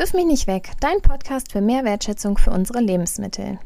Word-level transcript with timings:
Wirf 0.00 0.14
mich 0.14 0.24
nicht 0.24 0.46
weg, 0.46 0.70
dein 0.80 1.02
Podcast 1.02 1.52
für 1.52 1.60
mehr 1.60 1.84
Wertschätzung 1.84 2.38
für 2.38 2.52
unsere 2.52 2.80
Lebensmittel. 2.80 3.58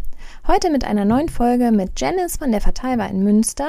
Heute 0.48 0.68
mit 0.68 0.82
einer 0.82 1.04
neuen 1.04 1.28
Folge 1.28 1.70
mit 1.70 2.00
Janice 2.00 2.38
von 2.38 2.50
der 2.50 2.60
Verteiler 2.60 3.08
in 3.08 3.22
Münster. 3.22 3.68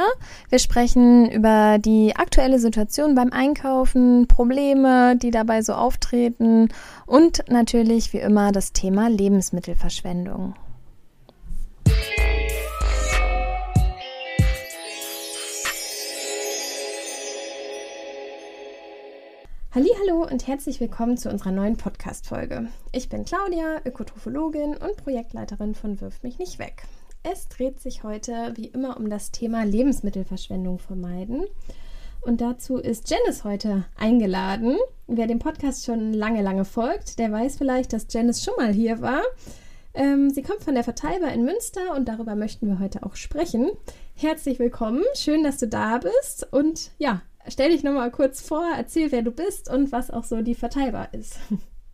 Wir 0.50 0.58
sprechen 0.58 1.30
über 1.30 1.78
die 1.78 2.16
aktuelle 2.16 2.58
Situation 2.58 3.14
beim 3.14 3.32
Einkaufen, 3.32 4.26
Probleme, 4.28 5.16
die 5.16 5.30
dabei 5.30 5.62
so 5.62 5.74
auftreten 5.74 6.70
und 7.06 7.44
natürlich 7.50 8.14
wie 8.14 8.18
immer 8.18 8.52
das 8.52 8.74
Thema 8.74 9.12
Lebensmittelverschwendung. 9.12 10.56
Hallo 19.76 20.26
und 20.32 20.48
herzlich 20.48 20.80
willkommen 20.80 21.18
zu 21.18 21.30
unserer 21.30 21.52
neuen 21.52 21.76
Podcast 21.76 22.28
Folge. 22.28 22.70
Ich 22.94 23.10
bin 23.10 23.26
Claudia, 23.26 23.82
Ökotrophologin 23.84 24.78
und 24.78 24.96
Projektleiterin 24.96 25.76
von 25.76 26.00
Wirf 26.00 26.24
mich 26.24 26.40
nicht 26.40 26.60
weg. 26.60 26.84
Es 27.24 27.50
dreht 27.50 27.82
sich 27.82 28.06
heute 28.06 28.54
wie 28.56 28.68
immer 28.68 28.96
um 28.96 29.10
das 29.10 29.32
Thema 29.32 29.66
Lebensmittelverschwendung 29.66 30.80
vermeiden. 30.80 31.44
Und 32.22 32.40
dazu 32.40 32.78
ist 32.78 33.10
Janice 33.10 33.44
heute 33.44 33.84
eingeladen. 33.98 34.78
Wer 35.08 35.28
dem 35.28 35.40
Podcast 35.40 35.84
schon 35.84 36.14
lange, 36.14 36.42
lange 36.42 36.64
folgt, 36.64 37.20
der 37.20 37.34
weiß 37.34 37.58
vielleicht, 37.58 37.92
dass 37.92 38.08
Janice 38.10 38.46
schon 38.46 38.56
mal 38.56 38.72
hier 38.72 39.02
war. 39.02 39.24
Ähm, 39.94 40.30
sie 40.30 40.42
kommt 40.42 40.64
von 40.64 40.76
der 40.76 40.86
Verteiber 40.86 41.34
in 41.34 41.44
Münster 41.44 41.94
und 41.98 42.08
darüber 42.08 42.36
möchten 42.36 42.70
wir 42.70 42.80
heute 42.80 43.04
auch 43.04 43.18
sprechen. 43.18 43.72
Herzlich 44.14 44.58
willkommen, 44.58 45.04
schön, 45.16 45.44
dass 45.44 45.58
du 45.58 45.68
da 45.68 45.98
bist 45.98 46.48
und 46.54 46.92
ja, 46.98 47.24
Stell 47.48 47.70
dich 47.70 47.84
nochmal 47.84 48.12
kurz 48.12 48.42
vor, 48.46 48.66
erzähl, 48.76 49.12
wer 49.12 49.22
du 49.22 49.32
bist 49.32 49.72
und 49.72 49.92
was 49.92 50.10
auch 50.10 50.24
so 50.24 50.42
die 50.42 50.56
Verteilbar 50.56 51.14
ist. 51.14 51.40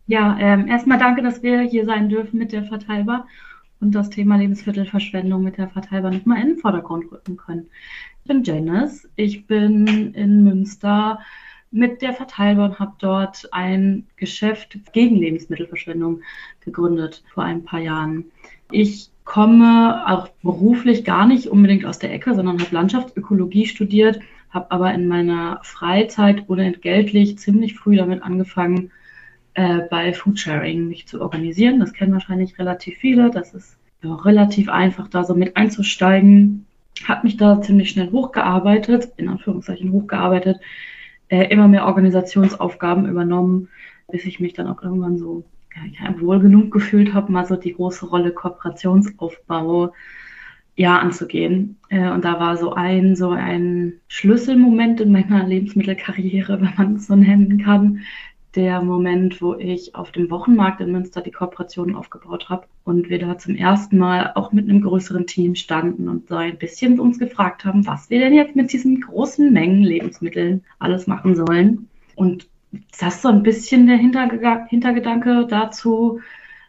Ja, 0.08 0.36
ähm, 0.40 0.66
erstmal 0.66 0.98
danke, 0.98 1.22
dass 1.22 1.44
wir 1.44 1.60
hier 1.60 1.84
sein 1.84 2.08
dürfen 2.08 2.36
mit 2.36 2.50
der 2.52 2.64
Verteilbar 2.64 3.26
und 3.80 3.94
das 3.94 4.10
Thema 4.10 4.36
Lebensmittelverschwendung 4.36 5.42
mit 5.44 5.58
der 5.58 5.68
Verteilbar 5.68 6.10
nochmal 6.10 6.40
in 6.42 6.48
den 6.48 6.58
Vordergrund 6.58 7.10
rücken 7.12 7.36
können. 7.36 7.68
Ich 8.18 8.28
bin 8.28 8.42
Janice, 8.42 9.08
ich 9.14 9.46
bin 9.46 10.12
in 10.14 10.42
Münster 10.42 11.20
mit 11.70 12.02
der 12.02 12.12
Verteilbar 12.14 12.70
und 12.70 12.78
habe 12.78 12.92
dort 12.98 13.48
ein 13.52 14.06
Geschäft 14.16 14.78
gegen 14.92 15.16
Lebensmittelverschwendung 15.16 16.20
gegründet 16.60 17.22
vor 17.32 17.44
ein 17.44 17.64
paar 17.64 17.80
Jahren. 17.80 18.24
Ich 18.70 19.10
komme 19.24 20.04
auch 20.06 20.28
beruflich 20.42 21.04
gar 21.04 21.26
nicht 21.26 21.46
unbedingt 21.46 21.84
aus 21.84 21.98
der 21.98 22.12
Ecke, 22.12 22.34
sondern 22.34 22.60
habe 22.60 22.74
Landschaftsökologie 22.74 23.66
studiert 23.66 24.20
habe 24.52 24.70
aber 24.70 24.92
in 24.92 25.08
meiner 25.08 25.60
Freizeit 25.62 26.48
unentgeltlich 26.48 27.38
ziemlich 27.38 27.74
früh 27.74 27.96
damit 27.96 28.22
angefangen, 28.22 28.90
äh, 29.54 29.80
bei 29.90 30.12
Foodsharing 30.12 30.88
mich 30.88 31.06
zu 31.06 31.20
organisieren. 31.20 31.80
Das 31.80 31.92
kennen 31.92 32.12
wahrscheinlich 32.12 32.58
relativ 32.58 32.98
viele. 32.98 33.30
Das 33.30 33.54
ist 33.54 33.76
ja, 34.02 34.14
relativ 34.14 34.68
einfach, 34.68 35.08
da 35.08 35.24
so 35.24 35.34
mit 35.34 35.56
einzusteigen. 35.56 36.66
Habe 37.06 37.24
mich 37.24 37.36
da 37.36 37.60
ziemlich 37.62 37.90
schnell 37.90 38.10
hochgearbeitet, 38.10 39.12
in 39.16 39.28
Anführungszeichen 39.28 39.92
hochgearbeitet, 39.92 40.58
äh, 41.28 41.44
immer 41.44 41.68
mehr 41.68 41.86
Organisationsaufgaben 41.86 43.08
übernommen, 43.08 43.68
bis 44.10 44.24
ich 44.24 44.40
mich 44.40 44.52
dann 44.52 44.68
auch 44.68 44.82
irgendwann 44.82 45.18
so 45.18 45.44
ja, 45.74 46.20
wohl 46.20 46.40
genug 46.40 46.70
gefühlt 46.70 47.14
habe, 47.14 47.32
mal 47.32 47.46
so 47.46 47.56
die 47.56 47.72
große 47.72 48.06
Rolle 48.06 48.32
Kooperationsaufbau 48.32 49.94
ja, 50.76 50.98
anzugehen. 50.98 51.78
Äh, 51.88 52.10
und 52.10 52.24
da 52.24 52.40
war 52.40 52.56
so 52.56 52.72
ein, 52.72 53.16
so 53.16 53.30
ein 53.30 53.94
Schlüsselmoment 54.08 55.00
in 55.00 55.12
meiner 55.12 55.46
Lebensmittelkarriere, 55.46 56.60
wenn 56.60 56.74
man 56.76 56.96
es 56.96 57.06
so 57.06 57.16
nennen 57.16 57.62
kann. 57.62 58.00
Der 58.54 58.82
Moment, 58.82 59.40
wo 59.40 59.54
ich 59.54 59.94
auf 59.94 60.12
dem 60.12 60.30
Wochenmarkt 60.30 60.82
in 60.82 60.92
Münster 60.92 61.22
die 61.22 61.30
Kooperation 61.30 61.94
aufgebaut 61.94 62.50
habe 62.50 62.66
und 62.84 63.08
wir 63.08 63.18
da 63.18 63.38
zum 63.38 63.54
ersten 63.54 63.96
Mal 63.96 64.32
auch 64.34 64.52
mit 64.52 64.68
einem 64.68 64.82
größeren 64.82 65.26
Team 65.26 65.54
standen 65.54 66.06
und 66.06 66.28
so 66.28 66.34
ein 66.34 66.58
bisschen 66.58 67.00
uns 67.00 67.18
gefragt 67.18 67.64
haben, 67.64 67.86
was 67.86 68.10
wir 68.10 68.20
denn 68.20 68.34
jetzt 68.34 68.54
mit 68.54 68.70
diesen 68.70 69.00
großen 69.00 69.50
Mengen 69.50 69.82
Lebensmitteln 69.82 70.64
alles 70.78 71.06
machen 71.06 71.34
sollen. 71.34 71.88
Und 72.14 72.46
das 73.00 73.16
ist 73.16 73.22
so 73.22 73.28
ein 73.28 73.42
bisschen 73.42 73.86
der 73.86 73.96
Hintergedanke 73.96 75.46
dazu, 75.48 76.20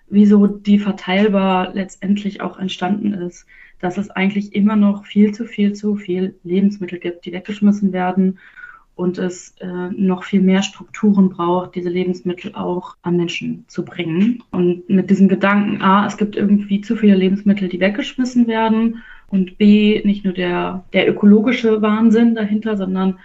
wieso 0.07 0.47
die 0.47 0.79
verteilbar 0.79 1.73
letztendlich 1.73 2.39
auch 2.39 2.57
entstanden 2.57 3.13
ist 3.13 3.45
dass 3.83 3.97
es 3.97 4.09
eigentlich 4.09 4.55
immer 4.55 4.77
noch 4.77 5.05
viel 5.05 5.33
zu 5.33 5.45
viel 5.45 5.73
zu 5.73 5.97
viel 5.97 6.35
Lebensmittel 6.43 6.99
gibt, 6.99 7.25
die 7.25 7.33
weggeschmissen 7.33 7.91
werden 7.91 8.39
und 8.95 9.17
es 9.17 9.55
äh, 9.59 9.89
noch 9.89 10.23
viel 10.23 10.41
mehr 10.41 10.61
Strukturen 10.61 11.29
braucht, 11.29 11.75
diese 11.75 11.89
Lebensmittel 11.89 12.55
auch 12.55 12.95
an 13.01 13.17
Menschen 13.17 13.65
zu 13.67 13.83
bringen. 13.83 14.41
Und 14.51 14.87
mit 14.89 15.09
diesem 15.09 15.27
Gedanken, 15.27 15.81
A, 15.81 16.05
es 16.05 16.15
gibt 16.15 16.37
irgendwie 16.37 16.79
zu 16.79 16.95
viele 16.95 17.15
Lebensmittel, 17.15 17.67
die 17.67 17.79
weggeschmissen 17.79 18.47
werden 18.47 19.03
und 19.27 19.57
B, 19.57 20.01
nicht 20.05 20.23
nur 20.23 20.33
der, 20.33 20.85
der 20.93 21.09
ökologische 21.09 21.81
Wahnsinn 21.81 22.35
dahinter, 22.35 22.77
sondern 22.77 23.19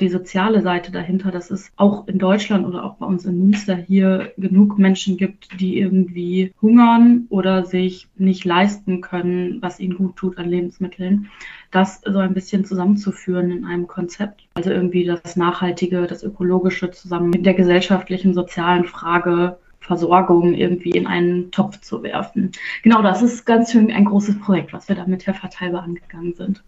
die 0.00 0.08
soziale 0.08 0.62
Seite 0.62 0.90
dahinter, 0.90 1.30
dass 1.30 1.50
es 1.50 1.70
auch 1.76 2.08
in 2.08 2.18
Deutschland 2.18 2.66
oder 2.66 2.84
auch 2.84 2.94
bei 2.94 3.06
uns 3.06 3.24
in 3.24 3.38
Münster 3.38 3.76
hier 3.76 4.32
genug 4.36 4.78
Menschen 4.78 5.16
gibt, 5.16 5.60
die 5.60 5.78
irgendwie 5.78 6.52
hungern 6.60 7.26
oder 7.28 7.64
sich 7.64 8.08
nicht 8.16 8.44
leisten 8.44 9.00
können, 9.00 9.60
was 9.62 9.80
ihnen 9.80 9.96
gut 9.96 10.16
tut 10.16 10.38
an 10.38 10.48
Lebensmitteln. 10.48 11.28
Das 11.70 12.00
so 12.04 12.18
ein 12.18 12.34
bisschen 12.34 12.64
zusammenzuführen 12.64 13.50
in 13.50 13.64
einem 13.64 13.86
Konzept. 13.86 14.48
Also 14.54 14.70
irgendwie 14.70 15.04
das 15.04 15.36
Nachhaltige, 15.36 16.06
das 16.06 16.22
Ökologische 16.22 16.90
zusammen 16.90 17.30
mit 17.30 17.46
der 17.46 17.54
gesellschaftlichen, 17.54 18.34
sozialen 18.34 18.84
Frage 18.84 19.58
Versorgung 19.80 20.54
irgendwie 20.54 20.90
in 20.90 21.06
einen 21.06 21.50
Topf 21.50 21.80
zu 21.80 22.02
werfen. 22.02 22.52
Genau, 22.82 23.02
das 23.02 23.22
ist 23.22 23.44
ganz 23.44 23.72
schön 23.72 23.90
ein 23.90 24.04
großes 24.04 24.38
Projekt, 24.38 24.72
was 24.72 24.88
wir 24.88 24.94
da 24.94 25.06
mit 25.06 25.26
Herr 25.26 25.34
Verteiber 25.34 25.82
angegangen 25.82 26.34
sind. 26.34 26.62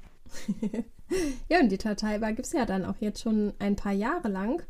ja, 1.49 1.61
und 1.61 1.71
die 1.71 1.79
Tateibar 1.79 2.33
gibt 2.33 2.47
es 2.47 2.53
ja 2.53 2.67
dann 2.67 2.85
auch 2.85 2.97
jetzt 3.01 3.21
schon 3.21 3.53
ein 3.59 3.77
paar 3.77 3.93
Jahre 3.93 4.29
lang. 4.29 4.63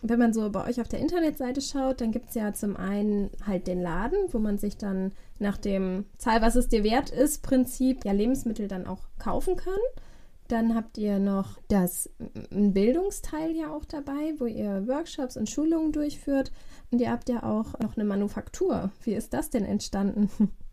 Wenn 0.00 0.18
man 0.18 0.32
so 0.32 0.48
bei 0.50 0.64
euch 0.68 0.80
auf 0.80 0.88
der 0.88 1.00
Internetseite 1.00 1.60
schaut, 1.60 2.00
dann 2.00 2.12
gibt 2.12 2.28
es 2.28 2.34
ja 2.36 2.52
zum 2.52 2.76
einen 2.76 3.30
halt 3.44 3.66
den 3.66 3.82
Laden, 3.82 4.18
wo 4.32 4.38
man 4.38 4.58
sich 4.58 4.76
dann 4.76 5.12
nach 5.40 5.56
dem 5.56 6.04
Zahl, 6.18 6.40
was 6.40 6.54
es 6.54 6.68
dir 6.68 6.84
wert 6.84 7.10
ist, 7.10 7.42
Prinzip 7.42 8.04
ja 8.04 8.12
Lebensmittel 8.12 8.68
dann 8.68 8.86
auch 8.86 9.08
kaufen 9.18 9.56
kann. 9.56 9.80
Dann 10.46 10.74
habt 10.74 10.96
ihr 10.96 11.18
noch 11.18 11.58
das 11.68 12.10
Bildungsteil 12.50 13.54
ja 13.54 13.70
auch 13.70 13.84
dabei, 13.84 14.34
wo 14.38 14.46
ihr 14.46 14.86
Workshops 14.86 15.36
und 15.36 15.50
Schulungen 15.50 15.92
durchführt. 15.92 16.52
Und 16.90 17.00
ihr 17.00 17.10
habt 17.10 17.28
ja 17.28 17.42
auch 17.42 17.78
noch 17.80 17.96
eine 17.96 18.04
Manufaktur. 18.04 18.90
Wie 19.02 19.14
ist 19.14 19.34
das 19.34 19.50
denn 19.50 19.64
entstanden? 19.64 20.30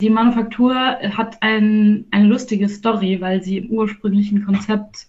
Die 0.00 0.10
Manufaktur 0.10 0.74
hat 0.74 1.42
ein, 1.42 2.06
eine 2.10 2.26
lustige 2.26 2.68
Story, 2.68 3.20
weil 3.20 3.42
sie 3.42 3.58
im 3.58 3.70
ursprünglichen 3.70 4.44
Konzept 4.44 5.06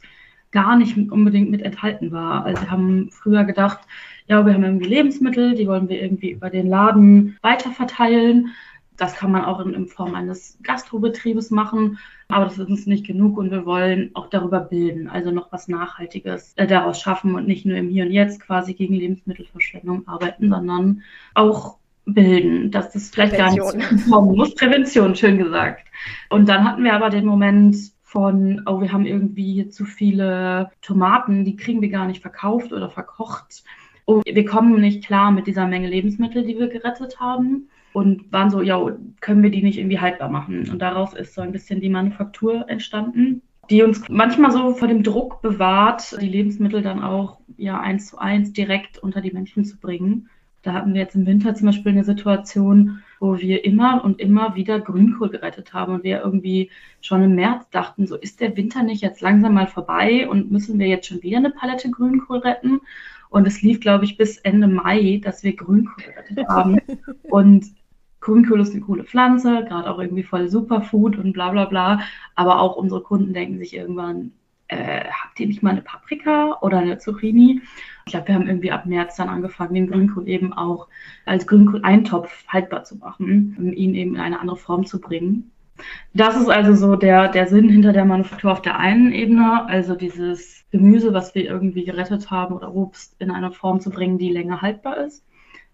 gar 0.51 0.77
nicht 0.77 0.95
unbedingt 1.11 1.51
mit 1.51 1.61
enthalten 1.61 2.11
war. 2.11 2.45
Also 2.45 2.61
wir 2.61 2.71
haben 2.71 3.09
früher 3.11 3.43
gedacht, 3.43 3.79
ja, 4.27 4.45
wir 4.45 4.53
haben 4.53 4.63
irgendwie 4.63 4.87
Lebensmittel, 4.87 5.53
die 5.53 5.67
wollen 5.67 5.89
wir 5.89 6.01
irgendwie 6.01 6.31
über 6.31 6.49
den 6.49 6.67
Laden 6.67 7.37
weiterverteilen. 7.41 8.53
Das 8.95 9.15
kann 9.15 9.33
man 9.33 9.43
auch 9.43 9.59
in, 9.59 9.73
in 9.73 9.87
Form 9.87 10.15
eines 10.15 10.57
Gastrobetriebes 10.63 11.51
machen, 11.51 11.99
aber 12.29 12.45
das 12.45 12.57
ist 12.57 12.69
uns 12.69 12.85
nicht 12.85 13.05
genug 13.05 13.37
und 13.37 13.51
wir 13.51 13.65
wollen 13.65 14.11
auch 14.13 14.29
darüber 14.29 14.61
bilden, 14.61 15.09
also 15.09 15.31
noch 15.31 15.51
was 15.51 15.67
Nachhaltiges 15.67 16.53
äh, 16.55 16.65
daraus 16.65 17.01
schaffen 17.01 17.35
und 17.35 17.45
nicht 17.45 17.65
nur 17.65 17.75
im 17.75 17.89
Hier 17.89 18.05
und 18.05 18.11
Jetzt 18.11 18.39
quasi 18.39 18.73
gegen 18.73 18.93
Lebensmittelverschwendung 18.93 20.07
arbeiten, 20.07 20.49
sondern 20.49 21.03
auch 21.33 21.77
bilden, 22.05 22.71
dass 22.71 22.91
das 22.91 23.09
vielleicht 23.09 23.35
Prävention. 23.35 23.79
gar 23.79 23.91
nicht 23.91 24.09
kommen 24.09 24.35
muss. 24.35 24.55
Prävention, 24.55 25.15
schön 25.15 25.37
gesagt. 25.37 25.87
Und 26.29 26.47
dann 26.47 26.63
hatten 26.63 26.83
wir 26.83 26.93
aber 26.93 27.09
den 27.09 27.25
Moment 27.25 27.75
von, 28.03 28.61
oh, 28.65 28.81
wir 28.81 28.91
haben 28.91 29.05
irgendwie 29.05 29.67
zu 29.69 29.85
viele 29.85 30.71
Tomaten, 30.81 31.43
die 31.43 31.55
kriegen 31.55 31.81
wir 31.81 31.89
gar 31.89 32.07
nicht 32.07 32.21
verkauft 32.21 32.71
oder 32.71 32.89
verkocht. 32.89 33.63
Und 34.05 34.23
wir 34.25 34.45
kommen 34.45 34.79
nicht 34.79 35.05
klar 35.05 35.31
mit 35.31 35.47
dieser 35.47 35.67
Menge 35.67 35.89
Lebensmittel, 35.89 36.45
die 36.45 36.57
wir 36.57 36.67
gerettet 36.67 37.19
haben. 37.19 37.69
Und 37.93 38.31
waren 38.31 38.49
so, 38.49 38.61
ja, 38.61 38.77
können 39.21 39.41
wir 39.41 39.49
die 39.49 39.63
nicht 39.63 39.77
irgendwie 39.77 39.99
haltbar 39.99 40.29
machen? 40.29 40.69
Und 40.69 40.79
daraus 40.79 41.13
ist 41.13 41.33
so 41.33 41.41
ein 41.41 41.53
bisschen 41.53 41.79
die 41.79 41.89
Manufaktur 41.89 42.65
entstanden 42.67 43.41
die 43.69 43.81
uns 43.81 44.07
manchmal 44.09 44.51
so 44.51 44.73
vor 44.73 44.87
dem 44.87 45.03
Druck 45.03 45.41
bewahrt, 45.41 46.15
die 46.21 46.27
Lebensmittel 46.27 46.81
dann 46.81 47.01
auch 47.01 47.39
ja 47.57 47.79
eins 47.79 48.07
zu 48.07 48.17
eins 48.17 48.53
direkt 48.53 48.99
unter 48.99 49.21
die 49.21 49.31
Menschen 49.31 49.65
zu 49.65 49.79
bringen. 49.79 50.29
Da 50.65 50.73
hatten 50.73 50.95
wir 50.95 51.01
jetzt 51.01 51.15
im 51.15 51.27
Winter 51.27 51.53
zum 51.53 51.67
Beispiel 51.67 51.91
eine 51.91 52.03
Situation, 52.03 53.03
wo 53.19 53.37
wir 53.37 53.63
immer 53.63 54.03
und 54.03 54.19
immer 54.19 54.55
wieder 54.55 54.79
Grünkohl 54.79 55.29
gerettet 55.29 55.73
haben 55.73 55.93
und 55.93 56.03
wir 56.03 56.23
irgendwie 56.23 56.71
schon 57.01 57.21
im 57.21 57.35
März 57.35 57.69
dachten, 57.69 58.07
so 58.07 58.15
ist 58.15 58.41
der 58.41 58.57
Winter 58.57 58.81
nicht 58.81 59.03
jetzt 59.03 59.21
langsam 59.21 59.53
mal 59.53 59.67
vorbei 59.67 60.27
und 60.27 60.51
müssen 60.51 60.79
wir 60.79 60.87
jetzt 60.87 61.07
schon 61.07 61.21
wieder 61.21 61.37
eine 61.37 61.51
Palette 61.51 61.91
Grünkohl 61.91 62.39
retten? 62.39 62.81
Und 63.29 63.45
es 63.45 63.61
lief, 63.61 63.79
glaube 63.79 64.05
ich, 64.05 64.17
bis 64.17 64.37
Ende 64.37 64.67
Mai, 64.67 65.21
dass 65.23 65.43
wir 65.43 65.55
Grünkohl 65.55 66.03
gerettet 66.03 66.47
haben. 66.47 66.79
und 67.23 67.67
Grünkohl 68.19 68.59
ist 68.59 68.71
eine 68.71 68.81
coole 68.81 69.03
Pflanze, 69.03 69.65
gerade 69.67 69.87
auch 69.87 69.99
irgendwie 69.99 70.23
voll 70.23 70.49
Superfood 70.49 71.15
und 71.15 71.33
bla 71.33 71.51
bla 71.51 71.65
bla. 71.65 71.99
Aber 72.33 72.59
auch 72.59 72.75
unsere 72.75 73.03
Kunden 73.03 73.33
denken 73.33 73.59
sich 73.59 73.75
irgendwann, 73.75 74.31
äh, 74.67 75.05
habt 75.05 75.39
ihr 75.39 75.47
nicht 75.47 75.63
mal 75.63 75.71
eine 75.71 75.81
Paprika 75.81 76.57
oder 76.61 76.79
eine 76.79 76.97
Zucchini? 76.97 77.61
Ich 78.05 78.11
glaube, 78.11 78.27
wir 78.27 78.35
haben 78.35 78.47
irgendwie 78.47 78.71
ab 78.71 78.85
März 78.85 79.15
dann 79.15 79.29
angefangen, 79.29 79.73
den 79.75 79.87
Grünkohl 79.87 80.27
eben 80.27 80.53
auch 80.53 80.87
als 81.25 81.47
Grünkohl-Eintopf 81.47 82.47
haltbar 82.47 82.83
zu 82.83 82.97
machen, 82.97 83.55
um 83.57 83.73
ihn 83.73 83.95
eben 83.95 84.15
in 84.15 84.21
eine 84.21 84.39
andere 84.39 84.57
Form 84.57 84.85
zu 84.85 84.99
bringen. 84.99 85.51
Das 86.13 86.37
ist 86.37 86.49
also 86.49 86.73
so 86.73 86.95
der, 86.95 87.27
der 87.27 87.47
Sinn 87.47 87.69
hinter 87.69 87.91
der 87.91 88.05
Manufaktur 88.05 88.51
auf 88.51 88.61
der 88.61 88.79
einen 88.79 89.11
Ebene, 89.11 89.65
also 89.67 89.95
dieses 89.95 90.63
Gemüse, 90.71 91.13
was 91.13 91.35
wir 91.35 91.45
irgendwie 91.45 91.83
gerettet 91.83 92.31
haben 92.31 92.55
oder 92.55 92.73
Obst 92.73 93.15
in 93.19 93.31
eine 93.31 93.51
Form 93.51 93.81
zu 93.81 93.89
bringen, 93.89 94.17
die 94.17 94.31
länger 94.31 94.61
haltbar 94.61 94.97
ist. 94.97 95.25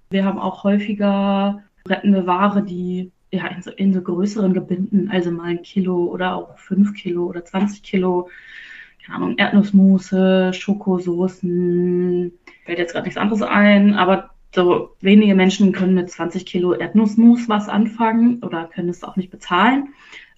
Wir 0.10 0.26
haben 0.26 0.40
auch 0.40 0.64
häufiger 0.64 1.64
rettende 1.88 2.26
Ware, 2.26 2.64
die 2.64 3.12
ja, 3.32 3.48
in, 3.48 3.62
so, 3.62 3.72
in 3.72 3.94
so 3.94 4.02
größeren 4.02 4.54
Gebinden, 4.54 5.10
also 5.10 5.32
mal 5.32 5.52
ein 5.52 5.62
Kilo 5.62 6.06
oder 6.06 6.36
auch 6.36 6.58
fünf 6.58 6.94
Kilo 6.94 7.26
oder 7.26 7.46
20 7.46 7.82
Kilo, 7.82 8.30
keine 9.06 9.18
Ahnung, 9.18 9.38
Erdnussmusse, 9.38 10.54
Schokosoßen, 10.54 12.32
fällt 12.66 12.80
jetzt 12.80 12.94
gerade 12.94 13.06
nichts 13.06 13.20
anderes 13.20 13.42
ein, 13.42 13.96
aber 13.96 14.32
so 14.54 14.96
wenige 15.00 15.36
Menschen 15.36 15.72
können 15.72 15.94
mit 15.94 16.10
20 16.10 16.46
Kilo 16.46 16.74
Erdnussmus 16.74 17.48
was 17.48 17.70
anfangen 17.70 18.44
oder 18.44 18.66
können 18.66 18.90
es 18.90 19.04
auch 19.04 19.16
nicht 19.16 19.32
bezahlen. 19.32 19.90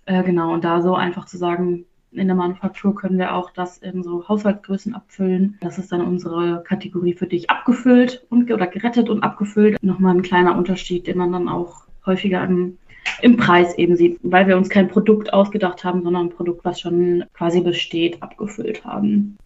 Äh, 0.06 0.24
genau, 0.24 0.54
und 0.54 0.63
da 0.63 0.81
so 0.81 0.95
einfach 0.95 1.25
zu 1.25 1.38
sagen, 1.38 1.86
in 2.12 2.27
der 2.27 2.36
Manufaktur 2.36 2.95
können 2.95 3.18
wir 3.18 3.33
auch 3.33 3.50
das 3.51 3.80
in 3.80 4.04
so 4.04 4.27
Haushaltsgrößen 4.27 4.94
abfüllen. 4.94 5.57
Das 5.62 5.80
ist 5.80 5.92
dann 5.92 6.01
unsere 6.01 6.63
Kategorie 6.63 7.13
für 7.13 7.25
dich 7.25 7.50
abgefüllt 7.50 8.25
und 8.30 8.51
oder 8.51 8.68
gerettet 8.68 9.10
und 9.10 9.24
abgefüllt. 9.24 9.81
Nochmal 9.81 10.15
ein 10.15 10.21
kleiner 10.21 10.56
Unterschied, 10.56 11.07
den 11.07 11.18
man 11.18 11.31
dann 11.31 11.50
auch 11.50 11.86
häufiger 12.06 12.44
im, 12.44 12.77
im 13.21 13.38
Preis 13.38 13.77
eben 13.77 13.95
sieht, 13.95 14.19
weil 14.23 14.47
wir 14.47 14.57
uns 14.57 14.69
kein 14.69 14.88
Produkt 14.88 15.33
ausgedacht 15.33 15.83
haben, 15.83 16.03
sondern 16.03 16.27
ein 16.27 16.35
Produkt, 16.35 16.65
was 16.65 16.79
schon 16.79 17.25
quasi 17.33 17.61
besteht, 17.61 18.21
abgefüllt 18.21 18.83
haben. 18.85 19.38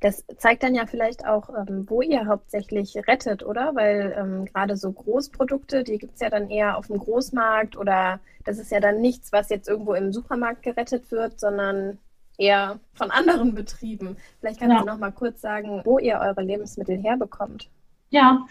Das 0.00 0.24
zeigt 0.36 0.64
dann 0.64 0.74
ja 0.74 0.84
vielleicht 0.86 1.24
auch, 1.26 1.48
ähm, 1.50 1.88
wo 1.88 2.02
ihr 2.02 2.26
hauptsächlich 2.26 2.96
rettet, 3.06 3.44
oder? 3.44 3.76
Weil 3.76 4.16
ähm, 4.18 4.44
gerade 4.46 4.76
so 4.76 4.90
Großprodukte, 4.90 5.84
die 5.84 5.98
gibt 5.98 6.14
es 6.14 6.20
ja 6.20 6.28
dann 6.28 6.50
eher 6.50 6.76
auf 6.76 6.88
dem 6.88 6.98
Großmarkt 6.98 7.76
oder 7.76 8.18
das 8.44 8.58
ist 8.58 8.72
ja 8.72 8.80
dann 8.80 9.00
nichts, 9.00 9.32
was 9.32 9.48
jetzt 9.48 9.68
irgendwo 9.68 9.94
im 9.94 10.12
Supermarkt 10.12 10.64
gerettet 10.64 11.12
wird, 11.12 11.38
sondern 11.38 11.98
eher 12.36 12.80
von 12.94 13.12
anderen 13.12 13.54
Betrieben. 13.54 14.16
Vielleicht 14.40 14.58
kannst 14.58 14.74
ja. 14.74 14.80
du 14.80 14.86
noch 14.86 14.98
mal 14.98 15.12
kurz 15.12 15.40
sagen, 15.40 15.82
wo 15.84 16.00
ihr 16.00 16.18
eure 16.20 16.42
Lebensmittel 16.42 16.98
herbekommt. 17.00 17.70
Ja, 18.10 18.44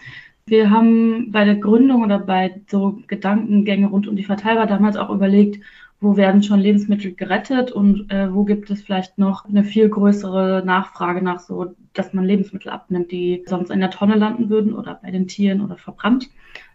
wir 0.46 0.70
haben 0.70 1.30
bei 1.30 1.44
der 1.44 1.56
Gründung 1.56 2.02
oder 2.02 2.18
bei 2.18 2.60
so 2.68 3.00
Gedankengänge 3.06 3.88
rund 3.88 4.08
um 4.08 4.16
die 4.16 4.24
Verteiler 4.24 4.66
damals 4.66 4.96
auch 4.96 5.10
überlegt, 5.10 5.62
wo 6.00 6.16
werden 6.16 6.42
schon 6.42 6.58
Lebensmittel 6.58 7.14
gerettet 7.14 7.70
und 7.70 8.10
äh, 8.10 8.34
wo 8.34 8.44
gibt 8.44 8.68
es 8.70 8.82
vielleicht 8.82 9.18
noch 9.18 9.44
eine 9.44 9.62
viel 9.62 9.88
größere 9.88 10.62
Nachfrage 10.66 11.22
nach 11.22 11.38
so, 11.38 11.76
dass 11.92 12.12
man 12.12 12.24
Lebensmittel 12.24 12.72
abnimmt, 12.72 13.12
die 13.12 13.44
sonst 13.46 13.70
in 13.70 13.78
der 13.78 13.90
Tonne 13.90 14.16
landen 14.16 14.50
würden 14.50 14.74
oder 14.74 14.98
bei 15.00 15.12
den 15.12 15.28
Tieren 15.28 15.60
oder 15.60 15.76
verbrannt. 15.76 16.28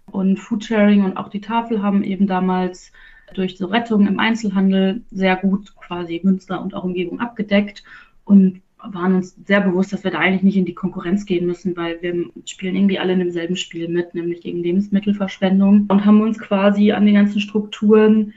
Und 0.10 0.38
Foodsharing 0.38 1.04
und 1.04 1.18
auch 1.18 1.28
die 1.28 1.42
Tafel 1.42 1.84
haben 1.84 2.04
eben 2.04 2.26
damals 2.26 2.94
durch 3.34 3.58
so 3.58 3.66
Rettungen 3.66 4.08
im 4.08 4.20
Einzelhandel 4.20 5.04
sehr 5.12 5.36
gut 5.36 5.76
quasi 5.76 6.22
Münster 6.24 6.62
und 6.62 6.74
auch 6.74 6.86
Umgebung 6.86 7.20
abgedeckt 7.20 7.84
und 8.24 8.62
waren 8.84 9.16
uns 9.16 9.36
sehr 9.46 9.62
bewusst, 9.62 9.92
dass 9.94 10.04
wir 10.04 10.12
da 10.12 10.20
eigentlich 10.20 10.44
nicht 10.44 10.58
in 10.58 10.66
die 10.66 10.76
Konkurrenz 10.76 11.26
gehen 11.26 11.46
müssen, 11.46 11.76
weil 11.76 12.02
wir 12.02 12.26
spielen 12.46 12.76
irgendwie 12.76 13.00
alle 13.00 13.14
in 13.14 13.20
demselben 13.20 13.56
Spiel 13.56 13.88
mit, 13.88 14.14
nämlich 14.14 14.42
gegen 14.42 14.64
Lebensmittelverschwendung 14.64 15.86
und 15.88 16.06
haben 16.06 16.22
uns 16.22 16.40
quasi 16.40 16.92
an 16.92 17.06
den 17.06 17.16
ganzen 17.16 17.42
Strukturen 17.42 18.34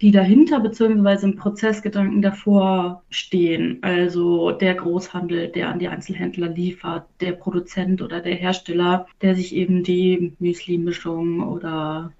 die 0.00 0.12
dahinter 0.12 0.60
beziehungsweise 0.60 1.26
im 1.26 1.36
Prozessgedanken 1.36 2.22
davor 2.22 3.02
stehen. 3.10 3.78
Also 3.82 4.50
der 4.50 4.74
Großhandel, 4.74 5.48
der 5.48 5.68
an 5.68 5.78
die 5.78 5.88
Einzelhändler 5.88 6.48
liefert, 6.48 7.06
der 7.20 7.32
Produzent 7.32 8.00
oder 8.00 8.20
der 8.20 8.34
Hersteller, 8.34 9.06
der 9.20 9.34
sich 9.34 9.54
eben 9.54 9.82
die 9.84 10.32
Müsli-Mischung 10.38 11.46
oder 11.46 12.12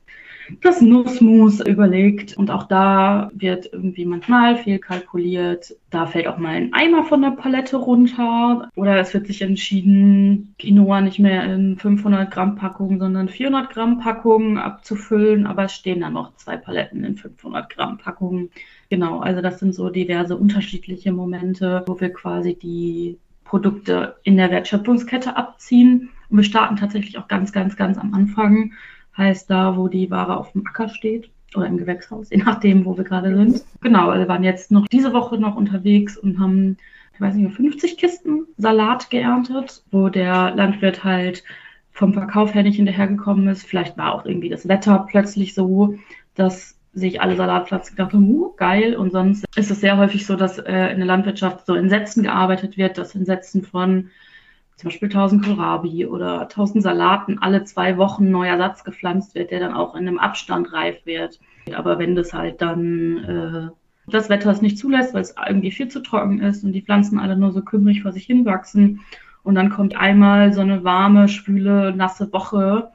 das 0.61 0.81
Nussmus 0.81 1.61
überlegt. 1.61 2.37
Und 2.37 2.51
auch 2.51 2.65
da 2.65 3.31
wird 3.35 3.71
irgendwie 3.73 4.05
manchmal 4.05 4.57
viel 4.57 4.79
kalkuliert. 4.79 5.77
Da 5.91 6.07
fällt 6.07 6.27
auch 6.27 6.39
mal 6.39 6.55
ein 6.55 6.73
Eimer 6.73 7.05
von 7.05 7.23
der 7.23 7.31
Palette 7.31 7.77
runter. 7.77 8.69
Oder 8.75 8.99
es 8.99 9.15
wird 9.15 9.27
sich 9.27 9.43
entschieden, 9.43 10.55
Quinoa 10.59 11.01
nicht 11.01 11.19
mehr 11.19 11.45
in 11.55 11.77
500 11.79 12.31
Gramm 12.31 12.57
Packungen, 12.57 12.99
sondern 12.99 13.29
400 13.29 13.71
Gramm 13.71 13.99
Packungen 13.99 14.59
abzufüllen. 14.59 15.47
Aber 15.47 15.65
es 15.65 15.73
stehen 15.73 16.01
dann 16.01 16.15
noch 16.15 16.35
zwei 16.37 16.57
Paletten 16.57 17.05
in 17.05 17.17
500 17.17 17.71
Gramm 17.71 17.99
Packungen. 17.99 18.51
Genau, 18.89 19.21
also 19.21 19.41
das 19.41 19.61
sind 19.61 19.75
so 19.75 19.89
diverse 19.89 20.37
unterschiedliche 20.37 21.13
Momente, 21.13 21.85
wo 21.87 22.01
wir 22.01 22.13
quasi 22.13 22.55
die 22.55 23.19
Produkte 23.45 24.17
in 24.23 24.37
der 24.37 24.51
Wertschöpfungskette 24.51 25.37
abziehen. 25.37 26.11
Und 26.29 26.37
wir 26.37 26.45
starten 26.45 26.77
tatsächlich 26.77 27.19
auch 27.19 27.29
ganz, 27.29 27.53
ganz, 27.53 27.77
ganz 27.77 27.99
am 27.99 28.15
Anfang 28.15 28.73
heißt 29.21 29.49
da, 29.51 29.77
wo 29.77 29.87
die 29.87 30.11
Ware 30.11 30.37
auf 30.37 30.53
dem 30.53 30.67
Acker 30.67 30.89
steht 30.89 31.31
oder 31.55 31.67
im 31.67 31.79
Gewächshaus, 31.79 32.31
je 32.31 32.39
nachdem, 32.39 32.85
wo 32.85 32.97
wir 32.97 33.05
gerade 33.05 33.35
sind. 33.35 33.63
Genau, 33.81 34.13
wir 34.13 34.29
waren 34.29 34.45
jetzt 34.45 34.71
noch 34.71 34.87
diese 34.89 35.13
Woche 35.13 35.39
noch 35.39 35.57
unterwegs 35.57 36.17
und 36.17 36.39
haben, 36.41 36.77
ich 37.15 37.21
weiß 37.21 37.35
nicht, 37.35 37.55
50 37.55 37.97
Kisten 37.97 38.47
Salat 38.57 39.11
geerntet, 39.11 39.85
wo 39.91 40.09
der 40.09 40.55
Landwirt 40.55 41.05
halt 41.05 41.45
vom 41.93 42.15
Verkauf 42.15 42.55
her 42.55 42.63
nicht 42.63 42.77
hinterhergekommen 42.77 43.49
ist. 43.49 43.67
Vielleicht 43.67 43.99
war 43.99 44.15
auch 44.15 44.25
irgendwie 44.25 44.49
das 44.49 44.69
Wetter 44.69 45.07
plötzlich 45.09 45.55
so, 45.55 45.97
dass 46.35 46.77
sich 46.93 47.21
alle 47.21 47.37
Salatpflanzen 47.37 47.97
gedacht 47.97 48.15
haben, 48.15 48.29
uh, 48.31 48.53
geil. 48.57 48.97
Und 48.97 49.13
sonst 49.13 49.45
ist 49.57 49.71
es 49.71 49.81
sehr 49.81 49.97
häufig 49.97 50.27
so, 50.27 50.37
dass 50.37 50.59
äh, 50.59 50.93
in 50.93 50.99
der 50.99 51.07
Landwirtschaft 51.07 51.67
so 51.67 51.75
in 51.75 51.89
Sätzen 51.89 52.23
gearbeitet 52.23 52.77
wird, 52.77 52.99
dass 52.99 53.15
in 53.15 53.27
Sätzen 53.27 53.63
von 53.63 54.11
zum 54.81 54.89
Beispiel 54.89 55.09
1000 55.09 55.45
Kohlrabi 55.45 56.07
oder 56.07 56.41
1000 56.43 56.83
Salaten 56.83 57.39
alle 57.39 57.65
zwei 57.65 57.99
Wochen 57.99 58.31
neuer 58.31 58.57
Satz 58.57 58.83
gepflanzt 58.83 59.35
wird, 59.35 59.51
der 59.51 59.61
dann 59.61 59.75
auch 59.75 59.95
in 59.95 60.09
einem 60.09 60.19
Abstand 60.19 60.73
reif 60.73 61.05
wird. 61.05 61.39
Aber 61.75 61.99
wenn 61.99 62.15
das 62.17 62.33
halt 62.33 62.63
dann 62.63 63.19
äh, 63.69 64.11
das 64.11 64.31
Wetter 64.31 64.51
es 64.51 64.63
nicht 64.63 64.79
zulässt, 64.79 65.13
weil 65.13 65.21
es 65.21 65.35
irgendwie 65.47 65.71
viel 65.71 65.89
zu 65.89 66.01
trocken 66.01 66.41
ist 66.41 66.65
und 66.65 66.73
die 66.73 66.81
Pflanzen 66.81 67.19
alle 67.19 67.37
nur 67.37 67.53
so 67.53 67.61
kümmerig 67.61 68.01
vor 68.01 68.13
sich 68.13 68.25
hinwachsen 68.25 69.01
und 69.43 69.55
dann 69.55 69.69
kommt 69.69 69.97
einmal 69.97 70.55
so 70.55 70.63
eine 70.63 70.83
warme, 70.83 71.29
schwüle, 71.29 71.95
nasse 71.95 72.33
Woche 72.33 72.91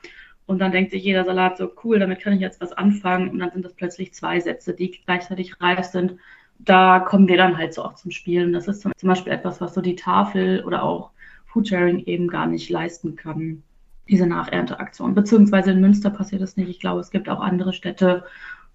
und 0.48 0.58
dann 0.58 0.72
denkt 0.72 0.90
sich 0.90 1.04
jeder 1.04 1.24
Salat 1.24 1.60
so, 1.60 1.72
cool, 1.84 2.00
damit 2.00 2.20
kann 2.20 2.34
ich 2.34 2.42
jetzt 2.42 2.62
was 2.62 2.74
anfangen 2.74 3.30
und 3.30 3.38
dann 3.38 3.52
sind 3.52 3.64
das 3.64 3.76
plötzlich 3.76 4.16
zwei 4.16 4.40
Sätze, 4.40 4.74
die 4.74 4.90
gleichzeitig 5.06 5.62
reif 5.62 5.86
sind. 5.86 6.16
Da 6.58 7.00
kommen 7.00 7.28
wir 7.28 7.38
dann 7.38 7.60
halt 7.60 7.76
so 7.76 7.84
auch 7.84 7.94
zum 7.94 8.10
Spielen. 8.10 8.54
Das 8.54 8.68
ist 8.68 8.82
zum 8.82 8.92
Beispiel 9.04 9.34
etwas, 9.34 9.62
was 9.62 9.76
so 9.76 9.82
die 9.82 9.96
Tafel 9.96 10.64
oder 10.66 10.82
auch 10.82 11.12
Foodsharing 11.56 12.00
eben 12.06 12.28
gar 12.28 12.48
nicht 12.48 12.70
leisten 12.70 13.16
kann, 13.16 13.64
diese 14.10 14.28
Nachernteaktion. 14.28 15.16
Beziehungsweise 15.16 15.72
in 15.72 15.80
Münster 15.80 16.10
passiert 16.10 16.42
das 16.42 16.58
nicht. 16.58 16.70
Ich 16.70 16.82
glaube, 16.82 17.00
es 17.00 17.12
gibt 17.12 17.30
auch 17.30 17.40
andere 17.40 17.72
Städte, 17.72 18.26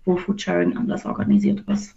wo 0.07 0.17
Foodsharing 0.17 0.79
anders 0.79 1.05
organisiert 1.05 1.63
ist. 1.69 1.95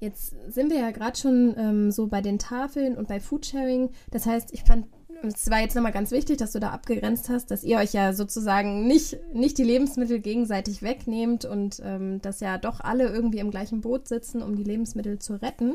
Jetzt 0.00 0.34
sind 0.48 0.70
wir 0.70 0.78
ja 0.78 0.90
gerade 0.92 1.18
schon 1.18 1.54
ähm, 1.58 1.90
so 1.90 2.06
bei 2.06 2.22
den 2.22 2.38
Tafeln 2.38 2.96
und 2.96 3.06
bei 3.06 3.20
Foodsharing. 3.20 3.90
Das 4.10 4.24
heißt, 4.24 4.54
ich 4.54 4.62
fand, 4.62 4.86
es 5.22 5.50
war 5.50 5.60
jetzt 5.60 5.76
nochmal 5.76 5.92
ganz 5.92 6.10
wichtig, 6.10 6.38
dass 6.38 6.52
du 6.52 6.58
da 6.58 6.70
abgegrenzt 6.70 7.28
hast, 7.28 7.50
dass 7.50 7.62
ihr 7.62 7.76
euch 7.76 7.92
ja 7.92 8.14
sozusagen 8.14 8.86
nicht, 8.86 9.18
nicht 9.34 9.58
die 9.58 9.62
Lebensmittel 9.62 10.20
gegenseitig 10.20 10.82
wegnehmt 10.82 11.44
und 11.44 11.82
ähm, 11.84 12.20
dass 12.22 12.40
ja 12.40 12.56
doch 12.56 12.80
alle 12.80 13.08
irgendwie 13.08 13.40
im 13.40 13.50
gleichen 13.50 13.82
Boot 13.82 14.08
sitzen, 14.08 14.42
um 14.42 14.56
die 14.56 14.64
Lebensmittel 14.64 15.18
zu 15.18 15.40
retten. 15.40 15.74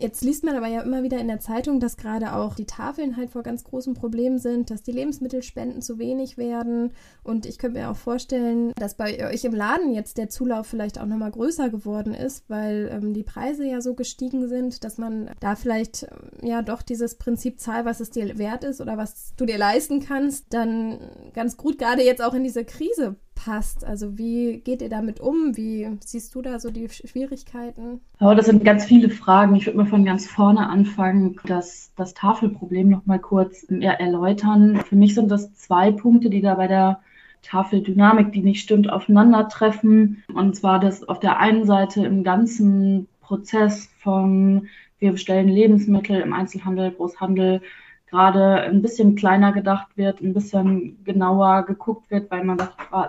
Jetzt 0.00 0.22
liest 0.22 0.44
man 0.44 0.54
aber 0.54 0.68
ja 0.68 0.82
immer 0.82 1.02
wieder 1.02 1.18
in 1.18 1.26
der 1.26 1.40
Zeitung, 1.40 1.80
dass 1.80 1.96
gerade 1.96 2.34
auch 2.34 2.54
die 2.54 2.66
Tafeln 2.66 3.16
halt 3.16 3.30
vor 3.30 3.42
ganz 3.42 3.64
großen 3.64 3.94
Problemen 3.94 4.38
sind, 4.38 4.70
dass 4.70 4.82
die 4.82 4.92
Lebensmittelspenden 4.92 5.82
zu 5.82 5.98
wenig 5.98 6.38
werden. 6.38 6.92
Und 7.24 7.46
ich 7.46 7.58
könnte 7.58 7.80
mir 7.80 7.90
auch 7.90 7.96
vorstellen, 7.96 8.72
dass 8.76 8.94
bei 8.94 9.28
euch 9.28 9.44
im 9.44 9.54
Laden 9.54 9.92
jetzt 9.92 10.16
der 10.16 10.28
Zulauf 10.28 10.68
vielleicht 10.68 11.00
auch 11.00 11.06
nochmal 11.06 11.32
größer 11.32 11.68
geworden 11.68 12.14
ist, 12.14 12.44
weil 12.48 12.90
ähm, 12.92 13.12
die 13.12 13.24
Preise 13.24 13.64
ja 13.64 13.80
so 13.80 13.94
gestiegen 13.94 14.46
sind, 14.46 14.84
dass 14.84 14.98
man 14.98 15.30
da 15.40 15.56
vielleicht 15.56 16.04
ähm, 16.04 16.48
ja 16.48 16.62
doch 16.62 16.82
dieses 16.82 17.16
Prinzip 17.16 17.58
zahl, 17.58 17.84
was 17.84 17.98
es 17.98 18.10
dir 18.10 18.38
wert 18.38 18.62
ist 18.62 18.80
oder 18.80 18.96
was 18.96 19.34
du 19.36 19.46
dir 19.46 19.58
leisten 19.58 19.98
kannst, 19.98 20.46
dann 20.50 21.00
ganz 21.34 21.56
gut 21.56 21.76
gerade 21.78 22.04
jetzt 22.04 22.22
auch 22.22 22.34
in 22.34 22.44
diese 22.44 22.64
Krise 22.64 23.16
passt. 23.38 23.84
Also 23.84 24.18
wie 24.18 24.58
geht 24.58 24.82
ihr 24.82 24.88
damit 24.88 25.20
um? 25.20 25.56
Wie 25.56 25.88
siehst 26.04 26.34
du 26.34 26.42
da 26.42 26.58
so 26.58 26.70
die 26.70 26.88
Schwierigkeiten? 26.88 28.00
Oh, 28.20 28.34
das 28.34 28.46
sind 28.46 28.64
ganz 28.64 28.84
viele 28.84 29.10
Fragen. 29.10 29.54
Ich 29.54 29.66
würde 29.66 29.78
mal 29.78 29.86
von 29.86 30.04
ganz 30.04 30.26
vorne 30.26 30.68
anfangen, 30.68 31.36
das, 31.44 31.92
das 31.96 32.14
Tafelproblem 32.14 32.88
noch 32.88 33.06
mal 33.06 33.20
kurz 33.20 33.64
erläutern. 33.64 34.80
Für 34.84 34.96
mich 34.96 35.14
sind 35.14 35.30
das 35.30 35.54
zwei 35.54 35.92
Punkte, 35.92 36.30
die 36.30 36.40
da 36.40 36.54
bei 36.54 36.66
der 36.66 37.00
Tafeldynamik, 37.42 38.32
die 38.32 38.42
nicht 38.42 38.60
stimmt, 38.60 38.90
aufeinandertreffen. 38.90 40.24
Und 40.34 40.56
zwar, 40.56 40.80
dass 40.80 41.08
auf 41.08 41.20
der 41.20 41.38
einen 41.38 41.64
Seite 41.64 42.04
im 42.04 42.24
ganzen 42.24 43.06
Prozess 43.20 43.88
von 43.98 44.68
wir 44.98 45.12
bestellen 45.12 45.48
Lebensmittel 45.48 46.20
im 46.20 46.32
Einzelhandel, 46.32 46.90
Großhandel, 46.90 47.62
gerade 48.10 48.62
ein 48.62 48.82
bisschen 48.82 49.16
kleiner 49.16 49.52
gedacht 49.52 49.88
wird, 49.96 50.20
ein 50.20 50.34
bisschen 50.34 51.02
genauer 51.04 51.64
geguckt 51.64 52.10
wird, 52.10 52.30
weil 52.30 52.44
man 52.44 52.58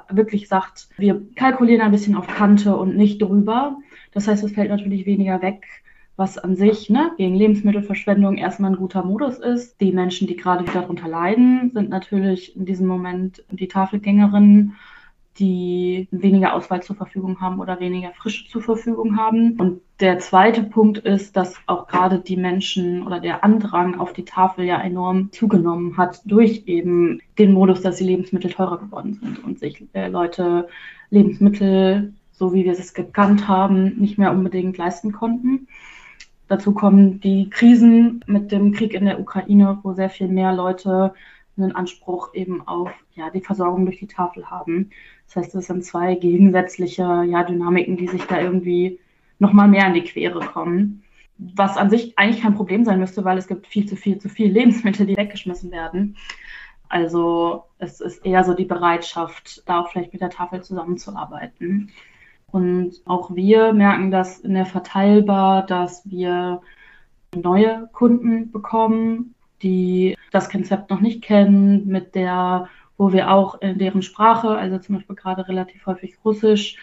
wirklich 0.09 0.47
sagt, 0.47 0.89
wir 0.97 1.21
kalkulieren 1.35 1.81
ein 1.81 1.91
bisschen 1.91 2.15
auf 2.15 2.27
Kante 2.27 2.75
und 2.75 2.95
nicht 2.95 3.21
drüber. 3.21 3.77
Das 4.13 4.27
heißt, 4.27 4.43
es 4.43 4.51
fällt 4.51 4.69
natürlich 4.69 5.05
weniger 5.05 5.41
weg, 5.41 5.65
was 6.15 6.37
an 6.37 6.55
sich 6.55 6.89
ne, 6.89 7.11
gegen 7.17 7.35
Lebensmittelverschwendung 7.35 8.37
erstmal 8.37 8.71
ein 8.71 8.77
guter 8.77 9.03
Modus 9.03 9.39
ist. 9.39 9.79
Die 9.79 9.91
Menschen, 9.91 10.27
die 10.27 10.35
gerade 10.35 10.63
wieder 10.63 10.81
darunter 10.81 11.07
leiden, 11.07 11.71
sind 11.73 11.89
natürlich 11.89 12.55
in 12.57 12.65
diesem 12.65 12.87
Moment 12.87 13.43
die 13.49 13.67
Tafelgängerinnen, 13.67 14.75
die 15.39 16.07
weniger 16.11 16.53
Auswahl 16.53 16.83
zur 16.83 16.95
Verfügung 16.95 17.39
haben 17.41 17.59
oder 17.59 17.79
weniger 17.79 18.11
Frische 18.11 18.47
zur 18.49 18.61
Verfügung 18.61 19.17
haben. 19.17 19.53
Und 19.53 19.81
der 19.99 20.19
zweite 20.19 20.63
Punkt 20.63 20.99
ist, 20.99 21.35
dass 21.35 21.55
auch 21.65 21.87
gerade 21.87 22.19
die 22.19 22.37
Menschen 22.37 23.05
oder 23.05 23.19
der 23.19 23.43
Andrang 23.43 23.99
auf 23.99 24.13
die 24.13 24.25
Tafel 24.25 24.65
ja 24.65 24.81
enorm 24.81 25.31
zugenommen 25.31 25.97
hat 25.97 26.21
durch 26.25 26.63
eben 26.67 27.21
den 27.37 27.53
Modus, 27.53 27.81
dass 27.81 27.97
die 27.97 28.05
Lebensmittel 28.05 28.51
teurer 28.51 28.79
geworden 28.79 29.13
sind 29.13 29.43
und 29.43 29.59
sich 29.59 29.85
äh, 29.93 30.07
Leute 30.09 30.67
Lebensmittel, 31.09 32.13
so 32.31 32.53
wie 32.53 32.65
wir 32.65 32.73
es 32.73 32.93
gekannt 32.93 33.47
haben, 33.47 33.97
nicht 33.99 34.17
mehr 34.17 34.31
unbedingt 34.31 34.77
leisten 34.77 35.11
konnten. 35.11 35.67
Dazu 36.47 36.73
kommen 36.73 37.19
die 37.21 37.49
Krisen 37.49 38.23
mit 38.25 38.51
dem 38.51 38.73
Krieg 38.73 38.93
in 38.93 39.05
der 39.05 39.19
Ukraine, 39.19 39.79
wo 39.83 39.93
sehr 39.93 40.09
viel 40.09 40.27
mehr 40.27 40.53
Leute 40.53 41.13
einen 41.57 41.75
Anspruch 41.75 42.33
eben 42.33 42.67
auf 42.67 42.89
ja, 43.15 43.29
die 43.29 43.41
Versorgung 43.41 43.85
durch 43.85 43.99
die 43.99 44.07
Tafel 44.07 44.49
haben. 44.49 44.89
Das 45.29 45.43
heißt, 45.43 45.55
es 45.55 45.67
sind 45.67 45.85
zwei 45.85 46.15
gegensätzliche 46.15 47.23
ja, 47.27 47.43
Dynamiken, 47.43 47.97
die 47.97 48.07
sich 48.07 48.23
da 48.25 48.41
irgendwie 48.41 48.99
nochmal 49.37 49.67
mehr 49.67 49.87
in 49.87 49.93
die 49.93 50.03
Quere 50.03 50.39
kommen. 50.39 51.03
Was 51.37 51.77
an 51.77 51.89
sich 51.89 52.17
eigentlich 52.17 52.41
kein 52.41 52.55
Problem 52.55 52.83
sein 52.83 52.99
müsste, 52.99 53.23
weil 53.23 53.37
es 53.37 53.47
gibt 53.47 53.67
viel 53.67 53.85
zu 53.85 53.95
viel 53.95 54.17
zu 54.17 54.27
viel 54.27 54.51
Lebensmittel, 54.51 55.05
die 55.05 55.15
weggeschmissen 55.15 55.71
werden. 55.71 56.17
Also 56.89 57.65
es 57.77 58.01
ist 58.01 58.25
eher 58.25 58.43
so 58.43 58.55
die 58.55 58.65
Bereitschaft, 58.65 59.61
da 59.67 59.81
auch 59.81 59.89
vielleicht 59.89 60.11
mit 60.11 60.21
der 60.21 60.31
Tafel 60.31 60.63
zusammenzuarbeiten. 60.63 61.91
Und 62.51 62.93
auch 63.05 63.35
wir 63.35 63.73
merken 63.73 64.09
das 64.09 64.39
in 64.39 64.55
der 64.55 64.65
Verteilbar, 64.65 65.65
dass 65.65 66.01
wir 66.09 66.61
neue 67.35 67.87
Kunden 67.93 68.51
bekommen, 68.51 69.35
die 69.61 70.17
das 70.31 70.49
Konzept 70.49 70.89
noch 70.89 70.99
nicht 70.99 71.21
kennen, 71.21 71.87
mit 71.87 72.15
der, 72.15 72.69
wo 72.99 73.13
wir 73.13 73.31
auch 73.31 73.61
in 73.61 73.79
deren 73.79 74.01
Sprache, 74.01 74.49
also 74.49 74.77
zum 74.77 74.95
Beispiel 74.95 75.15
gerade 75.15 75.47
relativ 75.47 75.85
häufig 75.85 76.17
Russisch, 76.25 76.75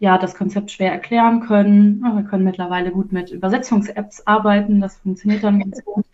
ja, 0.00 0.18
das 0.18 0.34
Konzept 0.34 0.72
schwer 0.72 0.90
erklären 0.90 1.40
können. 1.40 2.00
Wir 2.02 2.24
können 2.24 2.44
mittlerweile 2.44 2.90
gut 2.90 3.12
mit 3.12 3.30
Übersetzungs-Apps 3.30 4.26
arbeiten, 4.26 4.80
das 4.80 4.96
funktioniert 4.96 5.44
dann 5.44 5.60
ganz 5.60 5.84
gut. 5.84 6.04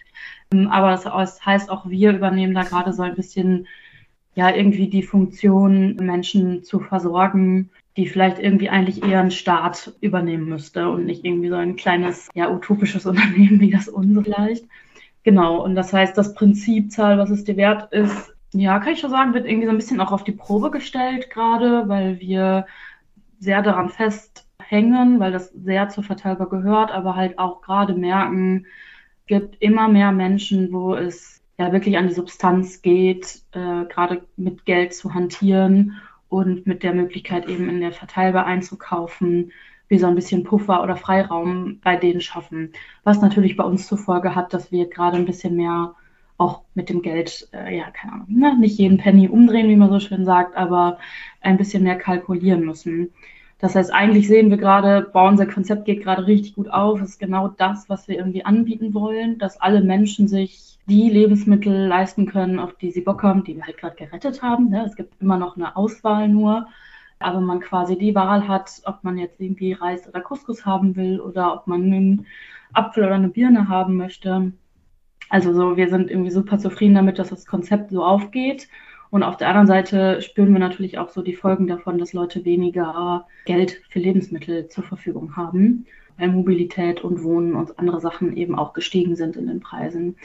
Aber 0.71 0.91
das 0.91 1.45
heißt 1.45 1.71
auch, 1.71 1.89
wir 1.89 2.13
übernehmen 2.13 2.55
da 2.55 2.65
gerade 2.65 2.93
so 2.93 3.03
ein 3.03 3.15
bisschen 3.15 3.67
ja 4.35 4.55
irgendwie 4.55 4.89
die 4.89 5.03
Funktion, 5.03 5.97
Menschen 5.97 6.63
zu 6.63 6.79
versorgen, 6.79 7.71
die 7.97 8.07
vielleicht 8.07 8.39
irgendwie 8.39 8.69
eigentlich 8.69 9.03
eher 9.03 9.21
ein 9.21 9.31
Staat 9.31 9.95
übernehmen 10.03 10.51
müsste 10.51 10.91
und 10.91 11.07
nicht 11.07 11.25
irgendwie 11.25 11.49
so 11.49 11.55
ein 11.55 11.77
kleines, 11.77 12.29
ja, 12.35 12.51
utopisches 12.51 13.07
Unternehmen 13.07 13.59
wie 13.61 13.71
das 13.71 13.89
unsere 13.89 14.25
vielleicht. 14.25 14.67
Genau, 15.23 15.65
und 15.65 15.75
das 15.75 15.95
heißt, 15.95 16.17
das 16.19 16.35
Prinzip 16.35 16.93
Zahl, 16.93 17.17
was 17.17 17.31
es 17.31 17.45
dir 17.45 17.57
wert 17.57 17.91
ist, 17.93 18.36
ja, 18.59 18.79
kann 18.79 18.93
ich 18.93 19.01
schon 19.01 19.11
sagen, 19.11 19.35
wird 19.35 19.47
irgendwie 19.47 19.67
so 19.67 19.73
ein 19.73 19.79
bisschen 19.79 20.01
auch 20.01 20.13
auf 20.13 20.25
die 20.25 20.33
Probe 20.33 20.71
gestellt 20.71 21.31
gerade, 21.31 21.89
weil 21.89 22.21
wir 22.21 22.67
sehr 23.39 23.63
daran 23.63 23.91
festhängen, 23.91 25.21
weil 25.21 25.33
das 25.33 25.51
sehr 25.51 25.89
zur 25.89 26.05
Verteilbar 26.05 26.49
gehört, 26.49 26.91
aber 26.91 27.17
halt 27.17 27.39
auch 27.39 27.61
gerade 27.63 27.95
merken, 27.95 28.67
gibt 29.27 29.61
immer 29.61 29.89
mehr 29.89 30.13
Menschen, 30.13 30.73
wo 30.73 30.95
es 30.95 31.43
ja 31.59 31.73
wirklich 31.73 31.99
an 31.99 32.09
die 32.09 32.15
Substanz 32.15 32.83
geht, 32.83 33.43
äh, 33.53 33.85
gerade 33.87 34.27
mit 34.37 34.65
Geld 34.65 34.95
zu 34.95 35.15
hantieren 35.15 36.01
und 36.29 36.67
mit 36.67 36.83
der 36.83 36.95
Möglichkeit 36.95 37.49
eben 37.49 37.69
in 37.69 37.81
der 37.81 37.93
Verteilbar 37.93 38.47
einzukaufen, 38.47 39.53
wir 39.89 40.01
so 40.01 40.07
ein 40.07 40.17
bisschen 40.17 40.43
Puffer 40.43 40.83
oder 40.83 40.97
Freiraum 40.97 41.81
bei 41.83 41.97
denen 41.97 42.21
schaffen. 42.21 42.73
Was 43.05 43.21
natürlich 43.21 43.57
bei 43.57 43.65
uns 43.65 43.87
zur 43.87 43.99
Folge 43.99 44.35
hat, 44.35 44.53
dass 44.53 44.73
wir 44.73 44.89
gerade 44.89 45.17
ein 45.17 45.27
bisschen 45.27 45.57
mehr 45.57 45.95
auch 46.39 46.63
mit 46.75 46.89
dem 46.89 47.03
Geld, 47.03 47.49
äh, 47.53 47.77
ja, 47.77 47.91
keine 47.91 48.15
Ahnung, 48.15 48.27
ne? 48.29 48.59
nicht 48.59 48.79
jeden 48.79 48.99
Penny 48.99 49.29
umdrehen, 49.29 49.69
wie 49.69 49.77
man 49.77 49.91
so 49.91 50.01
schön 50.01 50.25
sagt, 50.25 50.57
aber 50.57 50.99
ein 51.41 51.57
bisschen 51.57 51.83
mehr 51.83 51.97
kalkulieren 51.97 52.65
müssen. 52.65 53.11
Das 53.59 53.75
heißt, 53.75 53.93
eigentlich 53.93 54.29
sehen 54.29 54.51
wir 54.51 54.59
gerade, 54.59 55.09
boah, 55.13 55.29
unser 55.29 55.47
Konzept 55.47 55.87
geht 55.87 56.03
gerade 56.03 56.27
richtig 56.27 56.57
gut 56.57 56.69
auf. 56.69 57.01
Es 57.01 57.11
ist 57.11 57.19
genau 57.19 57.49
das, 57.49 57.89
was 57.89 58.07
wir 58.07 58.19
irgendwie 58.19 58.45
anbieten 58.45 58.93
wollen, 58.93 59.39
dass 59.39 59.59
alle 59.61 59.81
Menschen 59.81 60.29
sich 60.29 60.79
die 60.87 61.09
Lebensmittel 61.09 61.87
leisten 61.87 62.27
können, 62.27 62.59
auf 62.59 62.75
die 62.75 62.91
sie 62.91 63.01
Bock 63.01 63.23
haben, 63.23 63.45
die 63.45 63.57
wir 63.57 63.65
halt 63.65 63.79
gerade 63.79 63.97
gerettet 63.97 64.43
haben. 64.43 64.69
Ne? 64.69 64.85
Es 64.85 64.95
gibt 64.95 65.21
immer 65.23 65.39
noch 65.39 65.57
eine 65.57 65.75
Auswahl 65.75 66.29
nur, 66.29 66.67
aber 67.19 67.41
man 67.41 67.61
quasi 67.61 67.97
die 67.97 68.15
Wahl 68.15 68.47
hat, 68.47 68.71
ob 68.85 69.03
man 69.03 69.17
jetzt 69.17 69.41
irgendwie 69.41 69.73
Reis 69.73 70.07
oder 70.07 70.21
Couscous 70.21 70.67
haben 70.67 70.95
will 70.95 71.19
oder 71.19 71.55
ob 71.55 71.67
man 71.67 71.85
einen 71.85 72.27
Apfel 72.75 73.05
oder 73.05 73.15
eine 73.15 73.31
Birne 73.31 73.69
haben 73.69 73.97
möchte. 73.97 74.53
Also 75.29 75.53
so, 75.53 75.77
wir 75.77 75.89
sind 75.89 76.11
irgendwie 76.11 76.31
super 76.31 76.59
zufrieden 76.59 76.95
damit, 76.95 77.19
dass 77.19 77.31
das 77.31 77.47
Konzept 77.47 77.91
so 77.91 78.05
aufgeht 78.05 78.69
und 79.11 79.23
auf 79.23 79.37
der 79.37 79.49
anderen 79.49 79.67
Seite 79.67 80.21
spüren 80.21 80.53
wir 80.53 80.59
natürlich 80.59 80.99
auch 80.99 81.09
so 81.09 81.23
die 81.23 81.35
Folgen 81.35 81.67
davon, 81.67 81.99
dass 81.99 82.13
Leute 82.13 82.45
weniger 82.45 83.27
Geld 83.45 83.81
für 83.89 83.99
Lebensmittel 83.99 84.69
zur 84.69 84.85
Verfügung 84.85 85.37
haben, 85.37 85.87
weil 86.19 86.29
Mobilität 86.29 87.03
und 87.03 87.23
Wohnen 87.23 87.55
und 87.55 87.79
andere 87.79 88.01
Sachen 88.01 88.37
eben 88.37 88.59
auch 88.59 88.73
gestiegen 88.73 89.17
sind 89.17 89.37
in 89.37 89.47
den 89.47 89.61
Preisen. 89.61 90.17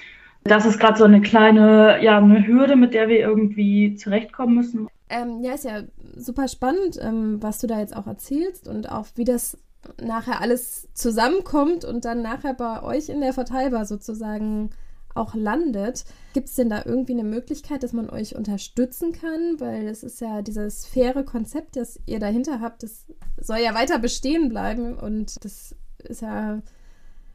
Das 0.44 0.66
ist 0.66 0.80
gerade 0.80 0.98
so 0.98 1.04
eine 1.06 1.22
kleine, 1.22 2.04
ja, 2.04 2.18
eine 2.18 2.46
Hürde, 2.48 2.76
mit 2.76 2.94
der 2.96 3.08
wir 3.08 3.20
irgendwie 3.20 3.96
zurechtkommen 3.96 4.56
müssen. 4.56 4.88
Ähm, 5.10 5.44
ja, 5.44 5.54
ist 5.54 5.66
ja 5.66 5.84
super 6.16 6.48
spannend, 6.48 6.98
ähm, 7.00 7.38
was 7.42 7.60
du 7.60 7.68
da 7.68 7.80
jetzt 7.80 7.96
auch 7.96 8.08
erzählst 8.08 8.68
und 8.68 8.92
auch 8.92 9.06
wie 9.16 9.26
das 9.26 9.58
nachher 10.02 10.42
alles 10.42 10.88
zusammenkommt 10.94 11.86
und 11.86 12.06
dann 12.06 12.22
nachher 12.22 12.54
bei 12.54 12.82
euch 12.82 13.10
in 13.10 13.22
der 13.22 13.34
Verteilbar 13.34 13.86
sozusagen 13.86 14.72
auch 15.16 15.36
landet. 15.36 16.06
Gibt 16.34 16.50
es 16.50 16.56
denn 16.56 16.70
da 16.70 16.84
irgendwie 16.86 17.14
eine 17.14 17.24
Möglichkeit, 17.24 17.84
dass 17.84 17.94
man 17.94 18.10
euch 18.10 18.36
unterstützen 18.36 19.12
kann? 19.12 19.60
Weil 19.60 19.88
es 19.88 20.04
ist 20.04 20.22
ja 20.22 20.42
dieses 20.42 20.86
faire 20.86 21.24
Konzept, 21.24 21.76
das 21.76 22.00
ihr 22.06 22.20
dahinter 22.20 22.62
habt, 22.62 22.84
das 22.84 23.06
soll 23.38 23.60
ja 23.60 23.74
weiter 23.74 24.00
bestehen 24.00 24.50
bleiben 24.50 24.96
und 24.96 25.44
das 25.44 25.76
ist 26.04 26.22
ja 26.22 26.62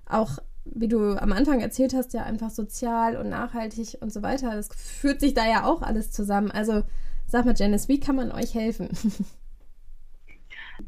auch, 0.08 0.38
wie 0.64 0.88
du 0.88 1.20
am 1.20 1.32
Anfang 1.32 1.60
erzählt 1.60 1.94
hast, 1.94 2.14
ja 2.14 2.24
einfach 2.24 2.50
sozial 2.50 3.16
und 3.16 3.28
nachhaltig 3.28 3.98
und 4.00 4.12
so 4.12 4.22
weiter. 4.22 4.54
Das 4.54 4.68
führt 4.74 5.20
sich 5.20 5.34
da 5.34 5.46
ja 5.46 5.64
auch 5.64 5.82
alles 5.82 6.10
zusammen. 6.10 6.50
Also 6.50 6.82
sag 7.26 7.44
mal, 7.44 7.54
Janice, 7.56 7.88
wie 7.88 8.00
kann 8.00 8.16
man 8.16 8.32
euch 8.32 8.54
helfen? 8.54 8.88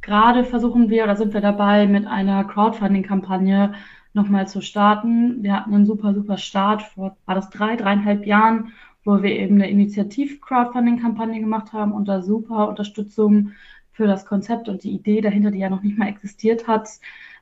Gerade 0.02 0.44
versuchen 0.44 0.90
wir 0.90 1.04
oder 1.04 1.16
sind 1.16 1.32
wir 1.32 1.40
dabei 1.40 1.86
mit 1.86 2.06
einer 2.06 2.44
Crowdfunding-Kampagne 2.44 3.74
nochmal 4.12 4.48
zu 4.48 4.60
starten. 4.60 5.42
Wir 5.42 5.54
hatten 5.54 5.74
einen 5.74 5.86
super, 5.86 6.14
super 6.14 6.38
Start 6.38 6.82
vor, 6.82 7.16
war 7.26 7.34
das 7.34 7.50
drei, 7.50 7.76
dreieinhalb 7.76 8.26
Jahren, 8.26 8.72
wo 9.04 9.22
wir 9.22 9.30
eben 9.30 9.56
eine 9.56 9.70
Initiativ-Crowdfunding-Kampagne 9.70 11.40
gemacht 11.40 11.72
haben 11.72 11.92
da 12.06 12.22
super 12.22 12.68
Unterstützung 12.68 13.52
für 13.92 14.06
das 14.06 14.26
Konzept 14.26 14.68
und 14.68 14.84
die 14.84 14.92
Idee 14.92 15.20
dahinter, 15.20 15.50
die 15.50 15.58
ja 15.58 15.70
noch 15.70 15.82
nicht 15.82 15.98
mal 15.98 16.08
existiert 16.08 16.68
hat, 16.68 16.88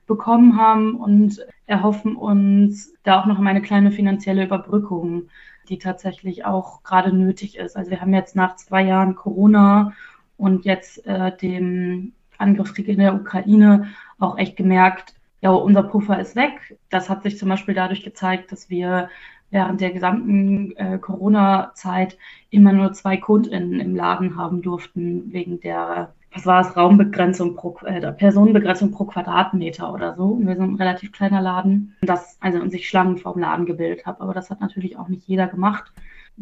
bekommen 0.06 0.56
haben 0.56 0.94
und 0.94 1.44
erhoffen 1.66 2.16
uns 2.16 2.94
da 3.02 3.20
auch 3.20 3.26
noch 3.26 3.38
eine 3.40 3.62
kleine 3.62 3.90
finanzielle 3.90 4.44
Überbrückung, 4.44 5.28
die 5.68 5.78
tatsächlich 5.78 6.44
auch 6.44 6.82
gerade 6.84 7.12
nötig 7.12 7.56
ist. 7.56 7.76
Also 7.76 7.90
wir 7.90 8.00
haben 8.00 8.14
jetzt 8.14 8.36
nach 8.36 8.56
zwei 8.56 8.82
Jahren 8.84 9.16
Corona 9.16 9.92
und 10.36 10.64
jetzt 10.64 11.04
äh, 11.06 11.36
dem 11.36 12.12
Angriffskrieg 12.38 12.88
in 12.88 12.98
der 12.98 13.14
Ukraine 13.14 13.88
auch 14.18 14.38
echt 14.38 14.56
gemerkt, 14.56 15.15
ja, 15.40 15.50
unser 15.50 15.82
Puffer 15.82 16.18
ist 16.20 16.36
weg. 16.36 16.78
Das 16.90 17.08
hat 17.08 17.22
sich 17.22 17.38
zum 17.38 17.48
Beispiel 17.48 17.74
dadurch 17.74 18.02
gezeigt, 18.02 18.52
dass 18.52 18.70
wir 18.70 19.08
während 19.50 19.80
der 19.80 19.92
gesamten 19.92 20.76
äh, 20.76 20.98
Corona-Zeit 20.98 22.18
immer 22.50 22.72
nur 22.72 22.92
zwei 22.92 23.16
KundInnen 23.16 23.80
im 23.80 23.94
Laden 23.94 24.36
haben 24.36 24.62
durften, 24.62 25.32
wegen 25.32 25.60
der, 25.60 26.14
was 26.32 26.46
war 26.46 26.60
es, 26.62 26.76
Raumbegrenzung 26.76 27.54
pro, 27.54 27.78
äh, 27.84 28.12
Personenbegrenzung 28.12 28.90
pro 28.90 29.04
Quadratmeter 29.04 29.92
oder 29.92 30.16
so. 30.16 30.38
wir 30.40 30.56
sind 30.56 30.72
ein 30.72 30.76
relativ 30.76 31.12
kleiner 31.12 31.40
Laden, 31.40 31.96
das 32.02 32.36
also 32.40 32.58
in 32.58 32.70
sich 32.70 32.88
Schlangen 32.88 33.18
vorm 33.18 33.38
Laden 33.38 33.66
gebildet 33.66 34.04
hat. 34.04 34.20
Aber 34.20 34.34
das 34.34 34.50
hat 34.50 34.60
natürlich 34.60 34.98
auch 34.98 35.08
nicht 35.08 35.28
jeder 35.28 35.46
gemacht. 35.46 35.92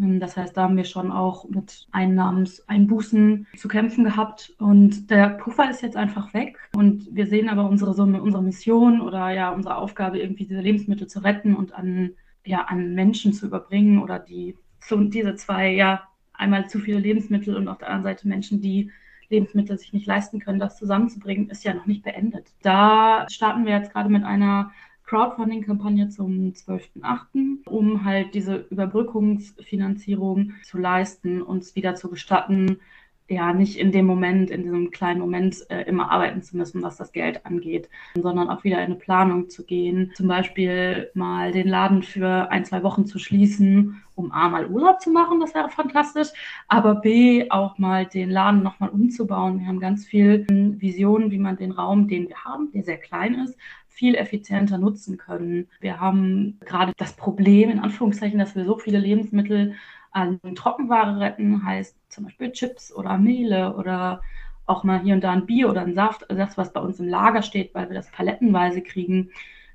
Ähm, 0.01 0.21
das 0.21 0.37
heißt, 0.37 0.57
da 0.57 0.63
haben 0.63 0.77
wir 0.77 0.85
schon 0.85 1.11
auch 1.11 1.49
mit 1.49 1.87
Einnahmenseinbußen 1.93 3.47
zu 3.57 3.69
kämpfen 3.69 4.05
gehabt. 4.05 4.55
Und 4.59 5.11
der 5.11 5.31
Puffer 5.31 5.71
ist 5.71 5.83
jetzt 5.83 5.97
einfach 5.97 6.35
weg. 6.35 6.59
Und 6.75 7.09
wir 7.15 7.27
sehen 7.27 7.49
aber 7.49 7.69
unsere, 7.69 7.91
unsere 7.91 8.43
Mission 8.43 9.01
oder 9.01 9.31
ja 9.31 9.51
unsere 9.51 9.77
Aufgabe, 9.77 10.19
irgendwie 10.19 10.47
diese 10.47 10.61
Lebensmittel 10.61 11.07
zu 11.07 11.21
retten 11.21 11.55
und 11.55 11.73
an, 11.75 12.13
ja, 12.45 12.63
an 12.65 12.95
Menschen 12.95 13.33
zu 13.33 13.47
überbringen 13.47 14.03
oder 14.03 14.19
die 14.19 14.57
so 14.81 14.97
diese 14.97 15.35
zwei, 15.35 15.71
ja, 15.71 16.03
einmal 16.35 16.69
zu 16.69 16.79
viele 16.79 16.99
Lebensmittel 16.99 17.57
und 17.57 17.69
auf 17.69 17.79
der 17.79 17.89
anderen 17.89 18.03
Seite 18.03 18.29
Menschen, 18.29 18.61
die 18.61 18.91
Lebensmittel 19.31 19.79
sich 19.79 19.93
nicht 19.93 20.07
leisten 20.07 20.41
können, 20.41 20.59
das 20.59 20.77
zusammenzubringen, 20.77 21.49
ist 21.49 21.65
ja 21.65 21.73
noch 21.75 21.87
nicht 21.87 22.03
beendet. 22.03 22.49
Da 22.63 23.27
starten 23.31 23.65
wir 23.65 23.73
jetzt 23.73 23.93
gerade 23.93 24.11
mit 24.11 24.25
einer 24.25 24.73
Crowdfunding-Kampagne 25.15 26.09
zum 26.09 26.53
12.8., 26.53 27.69
um 27.69 28.05
halt 28.05 28.35
diese 28.35 28.67
Überbrückungsfinanzierung 28.71 30.55
zu 30.65 30.77
leisten, 30.77 31.41
uns 31.41 31.77
wieder 31.77 31.95
zu 31.95 32.11
gestatten, 32.11 32.81
ja 33.29 33.53
nicht 33.53 33.79
in 33.79 33.93
dem 33.93 34.07
Moment, 34.07 34.51
in 34.51 34.65
diesem 34.65 34.91
kleinen 34.91 35.21
Moment 35.21 35.65
äh, 35.71 35.83
immer 35.83 36.11
arbeiten 36.11 36.43
zu 36.43 36.57
müssen, 36.57 36.83
was 36.83 36.97
das 36.97 37.13
Geld 37.13 37.47
angeht, 37.47 37.89
sondern 38.21 38.51
auch 38.51 38.65
wieder 38.65 38.79
in 38.79 38.87
eine 38.87 38.95
Planung 38.97 39.49
zu 39.49 39.65
gehen. 39.65 40.11
Zum 40.15 40.27
Beispiel 40.27 41.11
mal 41.15 41.53
den 41.53 41.69
Laden 41.69 42.03
für 42.03 42.51
ein, 42.51 42.65
zwei 42.65 42.83
Wochen 42.83 43.07
zu 43.07 43.19
schließen, 43.19 44.03
um 44.17 44.31
A 44.33 44.49
mal 44.49 44.67
Urlaub 44.67 45.01
zu 45.01 45.11
machen, 45.11 45.41
das 45.41 45.55
wäre 45.55 45.71
fantastisch, 45.71 46.29
aber 46.69 46.97
B 46.97 47.51
auch 47.51 47.79
mal 47.79 48.05
den 48.05 48.31
Laden 48.31 48.63
nochmal 48.63 48.91
umzubauen. 48.91 49.61
Wir 49.61 49.69
haben 49.69 49.81
ganz 49.81 50.07
viel 50.07 50.45
Visionen, 50.49 51.31
wie 51.31 51.39
man 51.39 51.57
den 51.57 51.73
Raum, 51.73 52.09
den 52.09 52.29
wir 52.29 52.45
haben, 52.45 52.71
der 52.73 52.83
sehr 52.83 52.99
klein 52.99 53.35
ist, 53.35 53.57
viel 53.95 54.17
effizienter 54.17 54.77
nutzen 54.77 55.17
können. 55.17 55.69
Wir 55.81 56.01
haben 56.01 56.59
gerade 56.67 56.93
das 56.97 57.15
Problem, 57.15 57.71
in 57.71 57.79
Anführungszeichen, 57.79 58.39
dass 58.39 58.57
wir 58.57 58.65
so 58.65 58.77
viele 58.77 58.99
Lebensmittel 58.99 59.75
an 60.11 60.41
Trockenware 60.57 61.21
retten, 61.21 61.65
heißt 61.65 61.97
zum 62.09 62.25
Beispiel 62.25 62.51
Chips 62.53 62.93
oder 62.93 63.17
Mehle 63.19 63.77
oder 63.77 64.21
auch 64.67 64.83
mal 64.83 65.01
hier 65.01 65.15
und 65.15 65.23
da 65.23 65.33
ein 65.33 65.47
Bier 65.47 65.71
oder 65.71 65.83
ein 65.83 65.95
Saft, 65.95 66.29
also 66.29 66.43
das, 66.43 66.59
was 66.59 66.73
bei 66.73 66.81
uns 66.81 66.99
im 66.99 67.09
Lager 67.09 67.43
steht, 67.43 67.75
weil 67.75 67.89
wir 67.89 67.95
das 67.95 68.11
palettenweise 68.11 68.83
kriegen, 68.83 69.31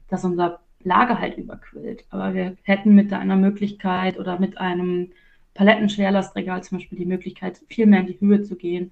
dass 0.09 0.25
unser 0.25 0.59
Lager 0.81 1.19
halt 1.19 1.37
überquillt. 1.37 2.05
Aber 2.09 2.33
wir 2.33 2.57
hätten 2.63 2.95
mit 2.95 3.13
einer 3.13 3.35
Möglichkeit 3.37 4.19
oder 4.19 4.39
mit 4.39 4.57
einem 4.57 5.11
Palettenschwerlastregal 5.53 6.63
zum 6.63 6.79
Beispiel 6.79 6.97
die 6.97 7.05
Möglichkeit, 7.05 7.61
viel 7.69 7.85
mehr 7.85 8.01
in 8.01 8.07
die 8.07 8.19
Höhe 8.19 8.41
zu 8.43 8.55
gehen, 8.55 8.91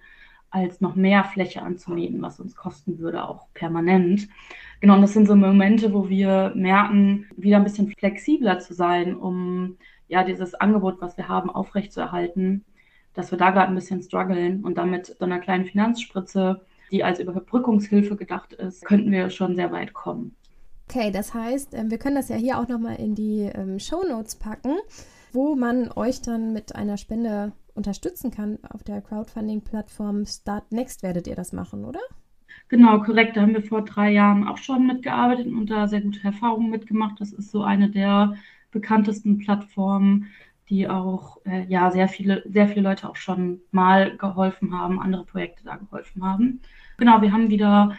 als 0.50 0.80
noch 0.80 0.96
mehr 0.96 1.24
Fläche 1.26 1.62
anzumieten, 1.62 2.22
was 2.22 2.40
uns 2.40 2.56
kosten 2.56 3.00
würde, 3.00 3.28
auch 3.28 3.48
permanent. 3.54 4.28
Genau, 4.80 4.96
und 4.96 5.02
das 5.02 5.14
sind 5.14 5.28
so 5.28 5.36
Momente, 5.36 5.94
wo 5.94 6.08
wir 6.08 6.52
merken, 6.56 7.26
wieder 7.36 7.58
ein 7.58 7.64
bisschen 7.64 7.94
flexibler 7.98 8.60
zu 8.60 8.74
sein, 8.74 9.16
um 9.16 9.78
ja 10.08 10.24
dieses 10.24 10.54
Angebot, 10.56 11.02
was 11.02 11.18
wir 11.18 11.28
haben, 11.28 11.50
aufrechtzuerhalten, 11.50 12.64
dass 13.14 13.32
wir 13.32 13.38
da 13.38 13.50
gerade 13.50 13.70
ein 13.70 13.76
bisschen 13.76 14.02
strugglen 14.02 14.64
und 14.64 14.78
damit 14.78 15.08
so 15.08 15.26
einer 15.26 15.40
kleinen 15.40 15.66
Finanzspritze, 15.66 16.62
die 16.92 17.04
als 17.04 17.20
Überbrückungshilfe 17.20 18.16
gedacht 18.16 18.54
ist, 18.54 18.86
könnten 18.86 19.12
wir 19.12 19.30
schon 19.30 19.56
sehr 19.56 19.72
weit 19.72 19.94
kommen. 19.94 20.36
Okay, 20.90 21.12
das 21.12 21.34
heißt, 21.34 21.74
ähm, 21.74 21.92
wir 21.92 21.98
können 21.98 22.16
das 22.16 22.30
ja 22.30 22.38
hier 22.38 22.60
auch 22.60 22.68
nochmal 22.68 22.96
in 22.96 23.14
die 23.14 23.42
ähm, 23.54 23.78
Show 23.80 24.04
Notes 24.08 24.36
packen, 24.36 24.78
wo 25.34 25.56
man 25.56 25.92
euch 25.92 26.22
dann 26.22 26.54
mit 26.54 26.76
einer 26.76 26.96
Spende 26.96 27.52
unterstützen 27.74 28.32
kann. 28.32 28.58
Auf 28.70 28.84
der 28.84 29.02
Crowdfunding-Plattform 29.02 30.26
Start 30.26 30.72
Next 30.72 31.04
werdet 31.04 31.28
ihr 31.28 31.36
das 31.36 31.52
machen, 31.52 31.84
oder? 31.84 32.00
Genau, 32.70 33.00
korrekt. 33.02 33.38
Da 33.38 33.42
haben 33.42 33.54
wir 33.54 33.64
vor 33.64 33.84
drei 33.86 34.12
Jahren 34.12 34.48
auch 34.48 34.58
schon 34.58 34.88
mitgearbeitet 34.88 35.48
und 35.48 35.68
da 35.70 35.88
sehr 35.88 36.02
gute 36.02 36.24
Erfahrungen 36.24 36.70
mitgemacht. 36.70 37.20
Das 37.20 37.32
ist 37.32 37.52
so 37.52 37.64
eine 37.64 37.90
der 37.90 38.36
bekanntesten 38.72 39.38
Plattformen, 39.38 40.28
die 40.70 40.90
auch 40.90 41.38
äh, 41.46 41.66
ja 41.68 41.92
sehr 41.92 42.10
viele, 42.10 42.44
sehr 42.50 42.68
viele 42.68 42.82
Leute 42.82 43.10
auch 43.10 43.16
schon 43.16 43.62
mal 43.72 44.18
geholfen 44.18 44.78
haben, 44.78 45.00
andere 45.00 45.24
Projekte 45.26 45.64
da 45.64 45.78
geholfen 45.78 46.24
haben. 46.26 46.62
Genau, 46.98 47.22
wir 47.22 47.32
haben 47.32 47.50
wieder 47.50 47.96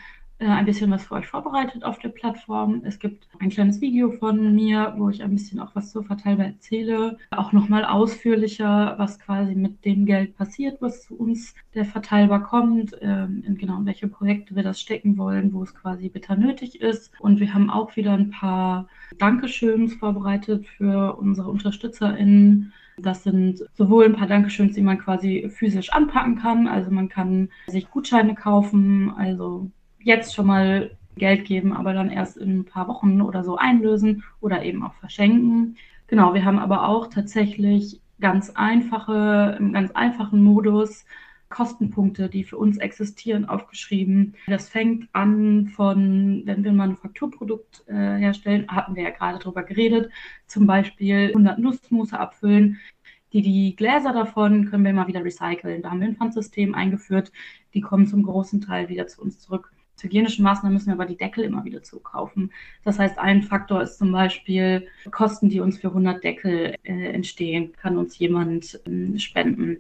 ein 0.47 0.67
bisschen 0.67 0.91
was 0.91 1.05
für 1.05 1.15
euch 1.15 1.27
vorbereitet 1.27 1.85
auf 1.85 1.99
der 1.99 2.11
Plattform. 2.11 2.83
Es 2.85 2.99
gibt 2.99 3.27
ein 3.41 3.49
kleines 3.49 3.81
Video 3.81 4.13
von 4.13 4.55
mir, 4.55 4.95
wo 4.97 5.09
ich 5.09 5.23
ein 5.23 5.33
bisschen 5.33 5.59
auch 5.59 5.75
was 5.75 5.91
zur 5.91 6.05
Verteilbar 6.05 6.47
erzähle. 6.47 7.19
Auch 7.31 7.53
nochmal 7.53 7.85
ausführlicher, 7.85 8.95
was 8.99 9.19
quasi 9.19 9.57
mit 9.57 9.85
dem 9.85 10.07
Geld 10.07 10.37
passiert, 10.37 10.81
was 10.81 11.03
zu 11.03 11.17
uns 11.17 11.55
der 11.75 11.85
Verteilbar 11.85 12.45
kommt, 12.45 12.97
ähm, 13.01 13.43
in 13.45 13.57
genau 13.57 13.79
in 13.79 13.87
welche 13.87 14.07
Projekte 14.07 14.55
wir 14.55 14.63
das 14.63 14.81
stecken 14.81 15.19
wollen, 15.19 15.53
wo 15.53 15.63
es 15.63 15.75
quasi 15.75 16.09
bitter 16.09 16.37
nötig 16.37 16.81
ist. 16.81 17.13
Und 17.19 17.41
wir 17.41 17.53
haben 17.53 17.71
auch 17.71 17.97
wieder 17.97 18.13
ein 18.13 18.31
paar 18.31 18.89
Dankeschöns 19.19 19.95
vorbereitet 19.95 20.67
für 20.69 21.17
unsere 21.17 21.49
UnterstützerInnen. 21.51 22.73
Das 22.97 23.23
sind 23.23 23.65
sowohl 23.75 24.05
ein 24.05 24.17
paar 24.17 24.27
Dankeschöns, 24.27 24.75
die 24.75 24.83
man 24.83 24.99
quasi 24.99 25.51
physisch 25.51 25.93
anpacken 25.93 26.37
kann. 26.37 26.67
Also 26.67 26.91
man 26.91 27.09
kann 27.09 27.49
sich 27.67 27.91
Gutscheine 27.91 28.35
kaufen, 28.35 29.13
also 29.17 29.71
jetzt 30.01 30.35
schon 30.35 30.47
mal 30.47 30.91
Geld 31.17 31.45
geben, 31.45 31.73
aber 31.73 31.93
dann 31.93 32.11
erst 32.11 32.37
in 32.37 32.61
ein 32.61 32.65
paar 32.65 32.89
Wochen 32.89 33.21
oder 33.21 33.45
so 33.45 33.57
einlösen 33.57 34.25
oder 34.41 34.65
eben 34.65 34.83
auch 34.83 34.95
verschenken. 34.95 35.77
Genau, 36.07 36.33
wir 36.33 36.45
haben 36.45 36.59
aber 36.59 36.89
auch 36.89 37.09
tatsächlich 37.09 38.01
ganz 38.21 38.51
einfache, 38.51 39.57
im 39.59 39.73
ganz 39.73 39.91
einfachen 39.93 40.43
Modus 40.43 41.05
Kostenpunkte, 41.51 42.29
die 42.29 42.45
für 42.45 42.59
uns 42.59 42.77
existieren, 42.77 43.47
aufgeschrieben. 43.47 44.35
Das 44.49 44.69
fängt 44.69 45.09
an 45.13 45.69
von, 45.69 46.43
wenn 46.45 46.63
wir 46.63 46.71
ein 46.71 46.77
Manufakturprodukt 46.77 47.85
äh, 47.89 47.95
herstellen, 47.95 48.67
hatten 48.69 48.95
wir 48.95 49.05
ja 49.05 49.11
gerade 49.11 49.39
drüber 49.39 49.63
geredet, 49.63 50.11
zum 50.47 50.67
Beispiel 50.67 51.29
100 51.29 51.59
Nussmusse 51.59 52.19
abfüllen. 52.19 52.79
Die, 53.33 53.43
die 53.43 53.77
Gläser 53.77 54.13
davon 54.13 54.67
können 54.67 54.85
wir 54.85 54.91
immer 54.91 55.09
wieder 55.09 55.25
recyceln. 55.25 55.83
Da 55.83 55.91
haben 55.91 56.01
wir 56.01 56.09
ein 56.09 56.17
Pfandsystem 56.17 56.75
eingeführt. 56.75 57.33
Die 57.75 57.81
kommen 57.81 58.07
zum 58.07 58.23
großen 58.23 58.61
Teil 58.61 58.89
wieder 58.89 59.07
zu 59.07 59.23
uns 59.23 59.39
zurück 59.39 59.71
hygienischen 60.03 60.43
Maßnahmen 60.43 60.75
müssen 60.75 60.87
wir 60.87 60.95
aber 60.95 61.07
die 61.07 61.17
Deckel 61.17 61.45
immer 61.45 61.65
wieder 61.65 61.83
zukaufen. 61.83 62.53
Das 62.85 62.99
heißt, 62.99 63.19
ein 63.19 63.43
Faktor 63.43 63.83
ist 63.83 63.99
zum 63.99 64.13
Beispiel 64.13 64.87
Kosten, 65.11 65.49
die 65.49 65.61
uns 65.61 65.79
für 65.79 65.89
100 65.89 66.23
Deckel 66.23 66.75
äh, 66.83 67.13
entstehen, 67.13 67.73
kann 67.81 67.99
uns 67.99 68.19
jemand 68.19 68.81
äh, 68.87 69.19
spenden. 69.19 69.79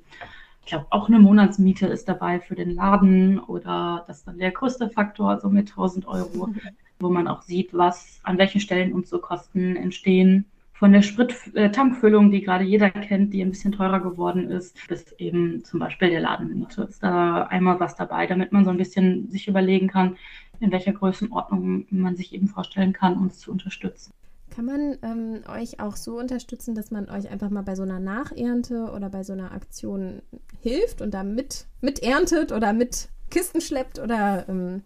Ich 0.63 0.71
glaube, 0.71 0.87
auch 0.91 1.09
eine 1.09 1.19
Monatsmiete 1.19 1.87
ist 1.87 2.09
dabei 2.09 2.41
für 2.41 2.55
den 2.55 2.75
Laden 2.75 3.39
oder 3.39 4.05
das 4.07 4.19
ist 4.19 4.27
dann 4.27 4.39
der 4.39 4.51
größte 4.51 4.91
Faktor, 4.91 5.41
so 5.41 5.49
mit 5.49 5.71
1000 5.71 6.07
Euro, 6.07 6.53
wo 6.99 7.09
man 7.09 7.27
auch 7.27 7.43
sieht, 7.43 7.73
was, 7.73 8.21
an 8.23 8.37
welchen 8.37 8.61
Stellen 8.61 8.93
uns 8.93 9.09
so 9.09 9.19
Kosten 9.19 9.77
entstehen 9.77 10.45
von 10.79 10.93
der 10.93 11.03
Sprit-Tankfüllung, 11.03 12.31
die 12.31 12.41
gerade 12.41 12.63
jeder 12.63 12.91
kennt, 12.91 13.35
die 13.35 13.43
ein 13.43 13.51
bisschen 13.51 13.73
teurer 13.73 13.99
geworden 13.99 14.49
ist, 14.49 14.77
bis 14.87 15.11
eben 15.19 15.65
zum 15.65 15.81
Beispiel 15.81 16.11
der 16.11 16.21
Ladenmiete. 16.21 16.83
Ist 16.83 17.03
da 17.03 17.43
einmal 17.45 17.81
was 17.81 17.97
dabei, 17.97 18.27
damit 18.27 18.53
man 18.53 18.65
so 18.65 18.71
ein 18.71 18.77
bisschen 18.77 19.29
sich 19.29 19.49
überlegen 19.49 19.89
kann, 19.89 20.17
in 20.61 20.71
welcher 20.71 20.93
Größenordnung 20.93 21.87
man 21.91 22.15
sich 22.15 22.33
eben 22.33 22.47
vorstellen 22.47 22.93
kann, 22.93 23.19
uns 23.19 23.41
zu 23.41 23.51
unterstützen. 23.51 24.13
Kann 24.51 24.67
man 24.67 24.99
ähm, 25.03 25.41
euch 25.49 25.81
auch 25.81 25.97
so 25.97 26.17
unterstützen, 26.17 26.77
dass 26.77 26.93
man 26.93 27.09
euch 27.09 27.29
einfach 27.29 27.51
mal 27.51 27.63
bei 27.63 27.75
so 27.75 27.83
einer 27.83 28.01
Nachernte 28.01 28.93
oder 28.95 29.09
bei 29.11 29.25
so 29.25 29.33
einer 29.33 29.53
Aktion 29.53 30.23
hilft 30.61 31.03
und 31.03 31.13
da 31.13 31.25
mit, 31.25 31.67
mit 31.81 32.03
erntet 32.05 32.53
oder 32.53 32.73
mit 32.73 33.09
Kisten 33.31 33.61
schleppt 33.61 33.99
oder 33.99 34.49
ähm, 34.49 34.83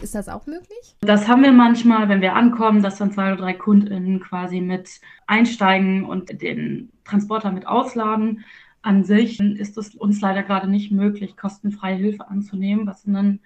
ist 0.00 0.14
das 0.14 0.28
auch 0.28 0.46
möglich? 0.46 0.96
Das 1.00 1.28
haben 1.28 1.42
wir 1.42 1.52
manchmal, 1.52 2.08
wenn 2.08 2.20
wir 2.20 2.34
ankommen, 2.34 2.82
dass 2.82 2.98
dann 2.98 3.12
zwei 3.12 3.32
oder 3.32 3.42
drei 3.42 3.54
KundInnen 3.54 4.20
quasi 4.20 4.60
mit 4.60 5.00
einsteigen 5.26 6.04
und 6.04 6.42
den 6.42 6.90
Transporter 7.04 7.52
mit 7.52 7.66
ausladen. 7.66 8.44
An 8.82 9.04
sich 9.04 9.40
ist 9.40 9.78
es 9.78 9.94
uns 9.94 10.20
leider 10.20 10.42
gerade 10.42 10.68
nicht 10.68 10.92
möglich, 10.92 11.36
kostenfreie 11.36 11.96
Hilfe 11.96 12.28
anzunehmen, 12.28 12.86
was 12.86 13.06
ein 13.06 13.40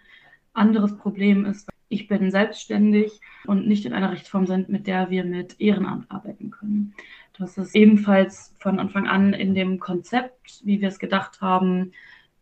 anderes 0.53 0.97
Problem 0.97 1.47
ist. 1.47 1.69
Ich 1.89 2.09
bin 2.09 2.31
selbstständig 2.31 3.21
und 3.47 3.67
nicht 3.67 3.85
in 3.85 3.93
einer 3.93 4.13
Rechtsform 4.13 4.47
sind, 4.47 4.69
mit 4.69 4.87
der 4.87 5.11
wir 5.11 5.25
mit 5.25 5.61
Ehrenamt 5.61 6.11
arbeiten 6.11 6.51
können. 6.51 6.95
Das 7.39 7.57
ist 7.57 7.75
ebenfalls 7.75 8.55
von 8.59 8.79
Anfang 8.79 9.09
an 9.09 9.33
in 9.33 9.55
dem 9.55 9.79
Konzept, 9.79 10.61
wie 10.65 10.81
wir 10.81 10.89
es 10.89 10.99
gedacht 10.99 11.41
haben, 11.41 11.93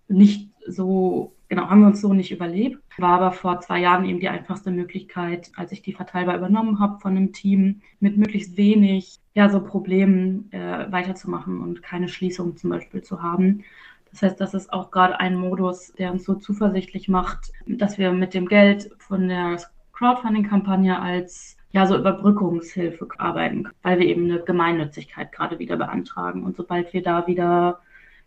nicht 0.09 0.51
so 0.67 1.33
Genau, 1.49 1.71
haben 1.71 1.81
wir 1.81 1.87
uns 1.87 2.03
so 2.03 2.13
nicht 2.13 2.31
überlebt. 2.31 2.79
War 2.99 3.21
aber 3.21 3.33
vor 3.33 3.61
zwei 3.61 3.81
Jahren 3.81 4.05
eben 4.05 4.21
die 4.21 4.29
einfachste 4.29 4.71
Möglichkeit, 4.71 5.51
als 5.57 5.73
ich 5.73 5.81
die 5.81 5.95
Verteilbar 5.95 6.37
übernommen 6.37 6.79
habe 6.79 7.01
von 7.01 7.17
einem 7.17 7.33
Team, 7.33 7.81
mit 8.01 8.19
möglichst 8.19 8.59
wenig 8.59 9.19
ja, 9.35 9.49
so 9.49 9.63
Problemen 9.63 10.53
äh, 10.53 10.93
weiterzumachen 10.93 11.61
und 11.61 11.83
keine 11.83 12.09
Schließung 12.09 12.57
zum 12.59 12.71
Beispiel 12.71 13.03
zu 13.03 13.23
haben. 13.23 13.65
Das 14.11 14.23
heißt, 14.23 14.41
das 14.41 14.53
ist 14.53 14.73
auch 14.73 14.91
gerade 14.91 15.21
ein 15.21 15.37
Modus, 15.37 15.93
der 15.95 16.13
uns 16.13 16.25
so 16.25 16.35
zuversichtlich 16.35 17.09
macht, 17.09 17.53
dass 17.67 17.97
wir 17.97 18.13
mit 18.13 18.35
dem 18.35 18.47
Geld 18.47 18.91
von 18.99 19.29
der 19.29 19.59
Crowdfunding-Kampagne 19.93 21.01
als 21.01 21.57
ja, 21.73 21.87
so 21.87 21.97
Überbrückungshilfe 21.97 23.09
arbeiten, 23.19 23.69
weil 23.83 23.99
wir 23.99 24.07
eben 24.07 24.25
eine 24.25 24.41
Gemeinnützigkeit 24.41 25.33
gerade 25.33 25.59
wieder 25.59 25.77
beantragen. 25.77 26.43
Und 26.45 26.57
sobald 26.57 26.93
wir 26.93 27.03
da 27.03 27.27
wieder 27.27 27.81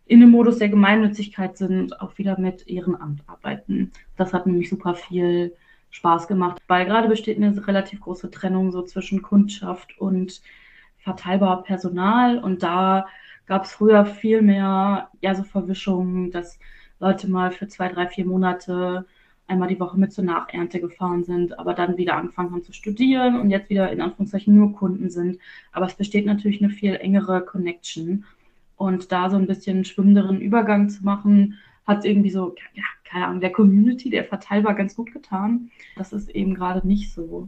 in 0.05 0.19
dem 0.19 0.31
Modus 0.31 0.57
der 0.57 0.69
Gemeinnützigkeit 0.69 1.57
sind, 1.57 2.01
auch 2.01 2.17
wieder 2.17 2.39
mit 2.39 2.67
Ehrenamt 2.67 3.21
arbeiten. 3.27 3.91
Das 4.17 4.33
hat 4.33 4.45
nämlich 4.45 4.69
super 4.69 4.95
viel 4.95 5.55
Spaß 5.91 6.27
gemacht, 6.27 6.61
weil 6.67 6.85
gerade 6.85 7.07
besteht 7.07 7.37
eine 7.37 7.67
relativ 7.67 8.01
große 8.01 8.31
Trennung 8.31 8.71
so 8.71 8.81
zwischen 8.81 9.21
Kundschaft 9.21 9.97
und 9.99 10.41
verteilbar 10.99 11.63
Personal 11.63 12.37
und 12.39 12.63
da 12.63 13.07
gab 13.45 13.65
es 13.65 13.73
früher 13.73 14.05
viel 14.05 14.41
mehr 14.41 15.09
ja 15.21 15.35
so 15.35 15.43
Verwischungen, 15.43 16.31
dass 16.31 16.59
Leute 16.99 17.29
mal 17.29 17.51
für 17.51 17.67
zwei, 17.67 17.89
drei, 17.89 18.07
vier 18.07 18.25
Monate 18.25 19.05
einmal 19.47 19.67
die 19.67 19.79
Woche 19.79 19.99
mit 19.99 20.13
zur 20.13 20.23
Nachernte 20.23 20.79
gefahren 20.79 21.23
sind, 21.25 21.59
aber 21.59 21.73
dann 21.73 21.97
wieder 21.97 22.15
angefangen 22.15 22.51
haben 22.51 22.63
zu 22.63 22.73
studieren 22.73 23.39
und 23.39 23.49
jetzt 23.49 23.69
wieder 23.69 23.91
in 23.91 23.99
Anführungszeichen 23.99 24.55
nur 24.55 24.73
Kunden 24.73 25.09
sind. 25.09 25.39
Aber 25.73 25.87
es 25.87 25.95
besteht 25.95 26.25
natürlich 26.25 26.63
eine 26.63 26.71
viel 26.71 26.95
engere 26.95 27.41
Connection. 27.41 28.23
Und 28.81 29.11
da 29.11 29.29
so 29.29 29.37
ein 29.37 29.45
bisschen 29.45 29.85
schwimmenderen 29.85 30.41
Übergang 30.41 30.89
zu 30.89 31.05
machen, 31.05 31.59
hat 31.85 32.03
irgendwie 32.03 32.31
so, 32.31 32.55
ja, 32.73 32.83
keine 33.03 33.27
Ahnung, 33.27 33.39
der 33.39 33.51
Community, 33.51 34.09
der 34.09 34.23
verteilbar 34.23 34.73
ganz 34.73 34.95
gut 34.95 35.13
getan. 35.13 35.69
Das 35.97 36.13
ist 36.13 36.31
eben 36.31 36.55
gerade 36.55 36.87
nicht 36.87 37.13
so. 37.13 37.47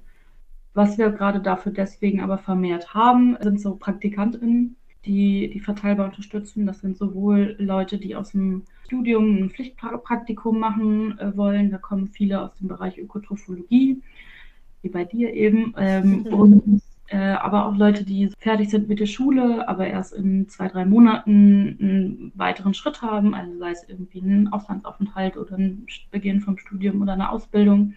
Was 0.75 0.99
wir 0.99 1.09
gerade 1.09 1.39
dafür 1.39 1.71
deswegen 1.71 2.21
aber 2.21 2.37
vermehrt 2.37 2.93
haben, 2.93 3.35
sind 3.41 3.59
so 3.59 3.75
PraktikantInnen, 3.75 4.75
die 5.07 5.49
die 5.49 5.59
Verteilbar 5.59 6.05
unterstützen. 6.05 6.67
Das 6.67 6.81
sind 6.81 6.97
sowohl 6.97 7.55
Leute, 7.57 7.97
die 7.97 8.15
aus 8.15 8.33
dem 8.33 8.61
Studium 8.85 9.37
ein 9.37 9.49
Pflichtpraktikum 9.49 10.59
machen 10.59 11.17
äh, 11.17 11.35
wollen. 11.35 11.71
Da 11.71 11.79
kommen 11.79 12.09
viele 12.09 12.43
aus 12.43 12.53
dem 12.59 12.67
Bereich 12.67 12.99
Ökotrophologie, 12.99 14.03
wie 14.83 14.89
bei 14.89 15.03
dir 15.03 15.33
eben. 15.33 15.73
Ähm, 15.79 16.27
und 16.31 16.83
aber 17.11 17.65
auch 17.67 17.75
Leute, 17.75 18.05
die 18.05 18.31
fertig 18.39 18.69
sind 18.69 18.87
mit 18.87 18.99
der 18.99 19.05
Schule, 19.05 19.67
aber 19.67 19.85
erst 19.85 20.13
in 20.13 20.47
zwei, 20.49 20.67
drei 20.67 20.85
Monaten 20.85 21.77
einen 21.79 22.31
weiteren 22.33 22.73
Schritt 22.73 23.01
haben, 23.01 23.35
also 23.35 23.57
sei 23.59 23.71
es 23.71 23.83
irgendwie 23.87 24.19
ein 24.19 24.51
Auslandsaufenthalt 24.51 25.37
oder 25.37 25.57
ein 25.57 25.85
Beginn 26.11 26.41
vom 26.41 26.57
Studium 26.57 27.01
oder 27.01 27.13
eine 27.13 27.29
Ausbildung. 27.29 27.93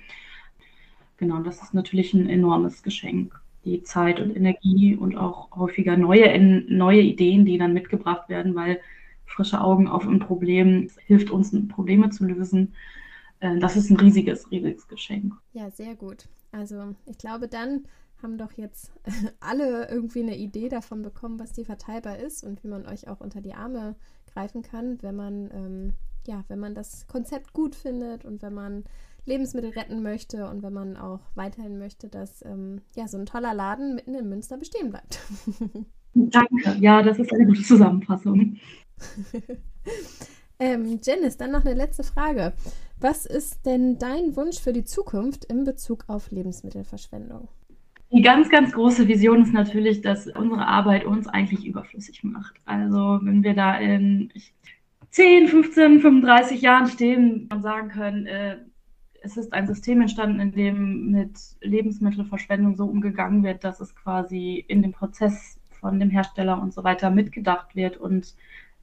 Genau, 1.19 1.41
das 1.41 1.63
ist 1.63 1.73
natürlich 1.73 2.13
ein 2.15 2.29
enormes 2.29 2.83
Geschenk. 2.83 3.41
Die 3.65 3.83
Zeit 3.83 4.21
und 4.21 4.37
Energie 4.37 4.95
und 4.95 5.17
auch 5.17 5.51
häufiger 5.57 5.97
neue, 5.97 6.39
neue 6.69 7.01
Ideen, 7.01 7.47
die 7.47 7.59
dann 7.59 7.73
mitgebracht 7.73 8.29
werden, 8.29 8.55
weil 8.55 8.81
frische 9.25 9.61
Augen 9.61 9.89
auf 9.89 10.07
ein 10.07 10.21
Problem 10.21 10.89
hilft 11.07 11.31
uns, 11.31 11.57
Probleme 11.69 12.11
zu 12.11 12.27
lösen. 12.27 12.75
Äh, 13.41 13.59
das 13.59 13.77
ist 13.77 13.91
ein 13.91 13.97
riesiges, 13.97 14.51
riesiges 14.51 14.87
Geschenk. 14.89 15.35
Ja, 15.53 15.71
sehr 15.71 15.95
gut. 15.95 16.29
Also 16.53 16.95
ich 17.07 17.19
glaube, 17.19 17.49
dann 17.49 17.85
haben 18.23 18.39
doch 18.39 18.53
jetzt 18.53 18.93
alle 19.41 19.89
irgendwie 19.89 20.23
eine 20.23 20.37
Idee 20.37 20.69
davon 20.69 21.03
bekommen, 21.03 21.39
was 21.39 21.53
die 21.53 21.65
verteilbar 21.65 22.19
ist 22.19 22.45
und 22.45 22.63
wie 22.65 22.69
man 22.69 22.87
euch 22.87 23.09
auch 23.09 23.21
unter 23.21 23.41
die 23.41 23.55
Arme 23.55 23.97
greifen 24.33 24.63
kann, 24.63 25.03
wenn 25.03 25.17
man 25.17 25.51
ähm, 25.53 25.93
ja, 26.27 26.45
wenn 26.49 26.59
man 26.59 26.75
das 26.75 27.07
Konzept 27.07 27.53
gut 27.53 27.75
findet 27.75 28.25
und 28.25 28.43
wenn 28.43 28.55
man 28.55 28.85
Lebensmittel 29.25 29.71
retten 29.71 30.03
möchte 30.03 30.49
und 30.49 30.63
wenn 30.63 30.73
man 30.73 30.97
auch 30.97 31.21
weiterhin 31.35 31.79
möchte, 31.79 32.09
dass 32.09 32.45
ähm, 32.45 32.81
ja 32.95 33.09
so 33.09 33.19
ein 33.19 33.27
toller 33.27 33.55
Laden 33.55 33.95
mitten 33.95 34.15
in 34.15 34.29
Münster 34.29 34.57
bestehen 34.57 34.91
bleibt. 34.91 35.21
Danke. 36.15 36.77
Ja, 36.81 37.03
das 37.03 37.19
ist 37.19 37.33
eine 37.33 37.47
gute 37.47 37.63
Zusammenfassung. 37.63 38.57
ähm, 40.59 40.99
Janice, 41.03 41.37
dann 41.37 41.51
noch 41.51 41.65
eine 41.65 41.75
letzte 41.75 42.05
Frage. 42.05 42.55
Was 42.99 43.27
ist 43.27 43.67
denn 43.67 43.99
dein 43.99 44.37
Wunsch 44.37 44.59
für 44.59 44.73
die 44.73 44.85
Zukunft 44.85 45.45
in 45.45 45.65
Bezug 45.65 46.05
auf 46.09 46.31
Lebensmittelverschwendung? 46.31 47.49
Die 48.13 48.23
ganz, 48.23 48.49
ganz 48.51 48.73
große 48.73 49.09
Vision 49.09 49.43
ist 49.43 49.53
natürlich, 49.53 50.01
dass 50.01 50.29
unsere 50.29 50.67
Arbeit 50.67 51.05
uns 51.05 51.27
eigentlich 51.27 51.67
überflüssig 51.67 52.23
macht. 52.23 52.55
Also 52.65 53.19
wenn 53.23 53.43
wir 53.43 53.55
da 53.55 53.77
in 53.77 54.33
10, 55.11 55.49
15, 55.49 56.01
35 56.01 56.61
Jahren 56.61 56.87
stehen 56.87 57.49
und 57.53 57.63
sagen 57.63 57.89
können, 57.89 58.27
äh, 58.27 58.59
es 59.23 59.37
ist 59.37 59.53
ein 59.53 59.67
System 59.67 60.01
entstanden, 60.01 60.41
in 60.41 60.53
dem 60.53 61.11
mit 61.11 61.39
Lebensmittelverschwendung 61.61 62.77
so 62.77 62.85
umgegangen 62.85 63.43
wird, 63.43 63.65
dass 63.65 63.81
es 63.81 63.97
quasi 63.97 64.65
in 64.69 64.83
dem 64.83 64.93
Prozess 64.93 65.59
von 65.81 65.99
dem 65.99 66.11
Hersteller 66.11 66.61
und 66.63 66.73
so 66.73 66.85
weiter 66.85 67.11
mitgedacht 67.11 67.75
wird 67.75 67.97
und 67.97 68.35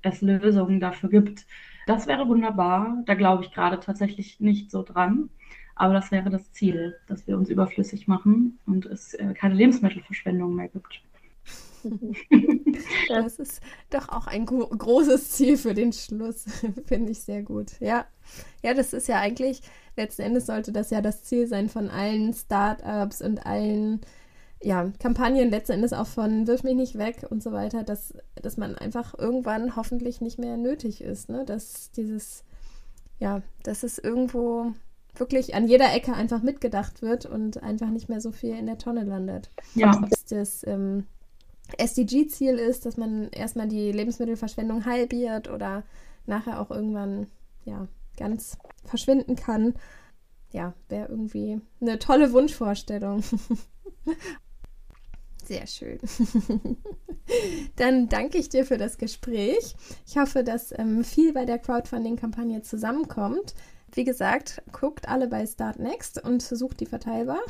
es 0.01 0.21
Lösungen 0.21 0.81
dafür 0.81 1.09
gibt. 1.09 1.45
Das 1.87 2.07
wäre 2.07 2.27
wunderbar. 2.27 3.03
Da 3.05 3.13
glaube 3.13 3.43
ich 3.43 3.51
gerade 3.51 3.79
tatsächlich 3.79 4.39
nicht 4.39 4.69
so 4.69 4.83
dran. 4.83 5.29
Aber 5.75 5.93
das 5.93 6.11
wäre 6.11 6.29
das 6.29 6.51
Ziel, 6.51 6.95
dass 7.07 7.25
wir 7.27 7.37
uns 7.37 7.49
überflüssig 7.49 8.07
machen 8.07 8.59
und 8.65 8.85
es 8.85 9.13
äh, 9.15 9.33
keine 9.33 9.55
Lebensmittelverschwendung 9.55 10.55
mehr 10.55 10.69
gibt. 10.69 11.01
Das 13.09 13.37
ist 13.37 13.61
doch 13.89 14.09
auch 14.09 14.27
ein 14.27 14.45
gro 14.45 14.65
großes 14.65 15.31
Ziel 15.31 15.57
für 15.57 15.73
den 15.73 15.93
Schluss. 15.93 16.45
Finde 16.85 17.11
ich 17.11 17.21
sehr 17.21 17.43
gut. 17.43 17.79
Ja. 17.79 18.05
Ja, 18.63 18.73
das 18.73 18.93
ist 18.93 19.07
ja 19.07 19.19
eigentlich, 19.19 19.61
letzten 19.97 20.23
Endes 20.23 20.45
sollte 20.45 20.71
das 20.71 20.89
ja 20.89 21.01
das 21.01 21.23
Ziel 21.23 21.47
sein 21.47 21.69
von 21.69 21.89
allen 21.89 22.33
Startups 22.33 23.21
und 23.21 23.45
allen 23.45 24.01
ja, 24.61 24.91
Kampagnen, 24.99 25.49
letzten 25.49 25.73
Endes 25.73 25.93
auch 25.93 26.07
von 26.07 26.47
Wirf 26.47 26.63
mich 26.63 26.75
nicht 26.75 26.97
weg 26.97 27.25
und 27.29 27.43
so 27.43 27.51
weiter, 27.51 27.83
dass, 27.83 28.13
dass 28.35 28.55
man 28.57 28.75
einfach 28.75 29.13
irgendwann 29.17 29.75
hoffentlich 29.75 30.21
nicht 30.21 30.39
mehr 30.39 30.55
nötig 30.55 31.01
ist. 31.01 31.29
Ne? 31.29 31.43
Dass 31.45 31.91
dieses, 31.91 32.45
ja, 33.19 33.41
dass 33.63 33.83
es 33.83 33.99
irgendwo 33.99 34.73
wirklich 35.15 35.55
an 35.55 35.67
jeder 35.67 35.93
Ecke 35.93 36.13
einfach 36.13 36.41
mitgedacht 36.41 37.01
wird 37.01 37.25
und 37.25 37.61
einfach 37.61 37.89
nicht 37.89 38.09
mehr 38.09 38.21
so 38.21 38.31
viel 38.31 38.55
in 38.55 38.65
der 38.65 38.77
Tonne 38.77 39.03
landet. 39.03 39.51
Ja. 39.75 39.91
Ob 39.95 40.11
es 40.11 40.25
das 40.25 40.65
ähm, 40.65 41.05
SDG-Ziel 41.77 42.55
ist, 42.55 42.85
dass 42.85 42.97
man 42.97 43.29
erstmal 43.29 43.67
die 43.67 43.91
Lebensmittelverschwendung 43.91 44.85
halbiert 44.85 45.49
oder 45.49 45.83
nachher 46.25 46.59
auch 46.59 46.71
irgendwann 46.71 47.27
ja 47.65 47.87
ganz 48.17 48.57
verschwinden 48.85 49.35
kann. 49.35 49.73
Ja, 50.51 50.73
wäre 50.89 51.09
irgendwie 51.09 51.59
eine 51.81 51.99
tolle 51.99 52.31
Wunschvorstellung. 52.31 53.23
Sehr 55.43 55.67
schön. 55.67 55.99
Dann 57.75 58.07
danke 58.07 58.37
ich 58.37 58.49
dir 58.49 58.65
für 58.65 58.77
das 58.77 58.97
Gespräch. 58.97 59.75
Ich 60.05 60.17
hoffe, 60.17 60.43
dass 60.43 60.77
ähm, 60.77 61.03
viel 61.03 61.33
bei 61.33 61.45
der 61.45 61.59
Crowdfunding-Kampagne 61.59 62.61
zusammenkommt. 62.61 63.53
Wie 63.95 64.03
gesagt, 64.03 64.63
guckt 64.71 65.07
alle 65.07 65.27
bei 65.27 65.45
Start 65.45 65.77
Next 65.77 66.23
und 66.23 66.41
sucht 66.41 66.79
die 66.79 66.87
verteilbar. 66.87 67.41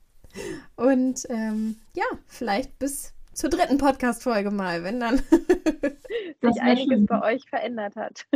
und 0.76 1.26
ähm, 1.30 1.76
ja, 1.94 2.04
vielleicht 2.26 2.78
bis 2.78 3.14
zur 3.32 3.48
dritten 3.48 3.78
Podcast-Folge 3.78 4.50
mal, 4.50 4.84
wenn 4.84 5.00
dann 5.00 5.16
sich 6.42 6.60
einiges 6.60 6.98
schön. 6.98 7.06
bei 7.06 7.22
euch 7.22 7.48
verändert 7.48 7.96
hat. 7.96 8.26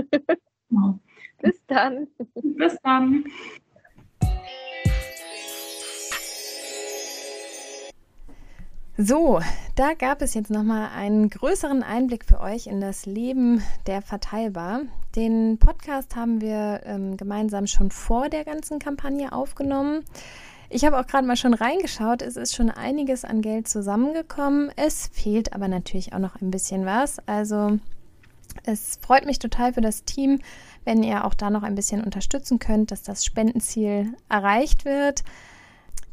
Genau. 0.70 0.98
Bis 1.42 1.60
dann. 1.66 2.08
Bis 2.42 2.78
dann. 2.82 3.24
So, 8.96 9.40
da 9.74 9.92
gab 9.92 10.22
es 10.22 10.32
jetzt 10.32 10.50
nochmal 10.50 10.88
einen 10.96 11.28
größeren 11.28 11.82
Einblick 11.82 12.24
für 12.24 12.40
euch 12.40 12.66
in 12.66 12.80
das 12.80 13.04
Leben 13.04 13.62
der 13.86 14.00
Verteilbar. 14.00 14.80
Den 15.16 15.56
Podcast 15.56 16.14
haben 16.14 16.42
wir 16.42 16.82
ähm, 16.84 17.16
gemeinsam 17.16 17.66
schon 17.66 17.90
vor 17.90 18.28
der 18.28 18.44
ganzen 18.44 18.78
Kampagne 18.78 19.32
aufgenommen. 19.32 20.04
Ich 20.68 20.84
habe 20.84 20.98
auch 21.00 21.06
gerade 21.06 21.26
mal 21.26 21.36
schon 21.36 21.54
reingeschaut. 21.54 22.20
Es 22.20 22.36
ist 22.36 22.54
schon 22.54 22.70
einiges 22.70 23.24
an 23.24 23.40
Geld 23.40 23.66
zusammengekommen. 23.66 24.70
Es 24.76 25.08
fehlt 25.08 25.54
aber 25.54 25.68
natürlich 25.68 26.12
auch 26.12 26.18
noch 26.18 26.42
ein 26.42 26.50
bisschen 26.50 26.84
was. 26.84 27.18
Also 27.26 27.78
es 28.64 28.98
freut 29.00 29.24
mich 29.24 29.38
total 29.38 29.72
für 29.72 29.80
das 29.80 30.04
Team, 30.04 30.40
wenn 30.84 31.02
ihr 31.02 31.24
auch 31.24 31.32
da 31.32 31.48
noch 31.48 31.62
ein 31.62 31.76
bisschen 31.76 32.04
unterstützen 32.04 32.58
könnt, 32.58 32.90
dass 32.90 33.02
das 33.02 33.24
Spendenziel 33.24 34.12
erreicht 34.28 34.84
wird. 34.84 35.24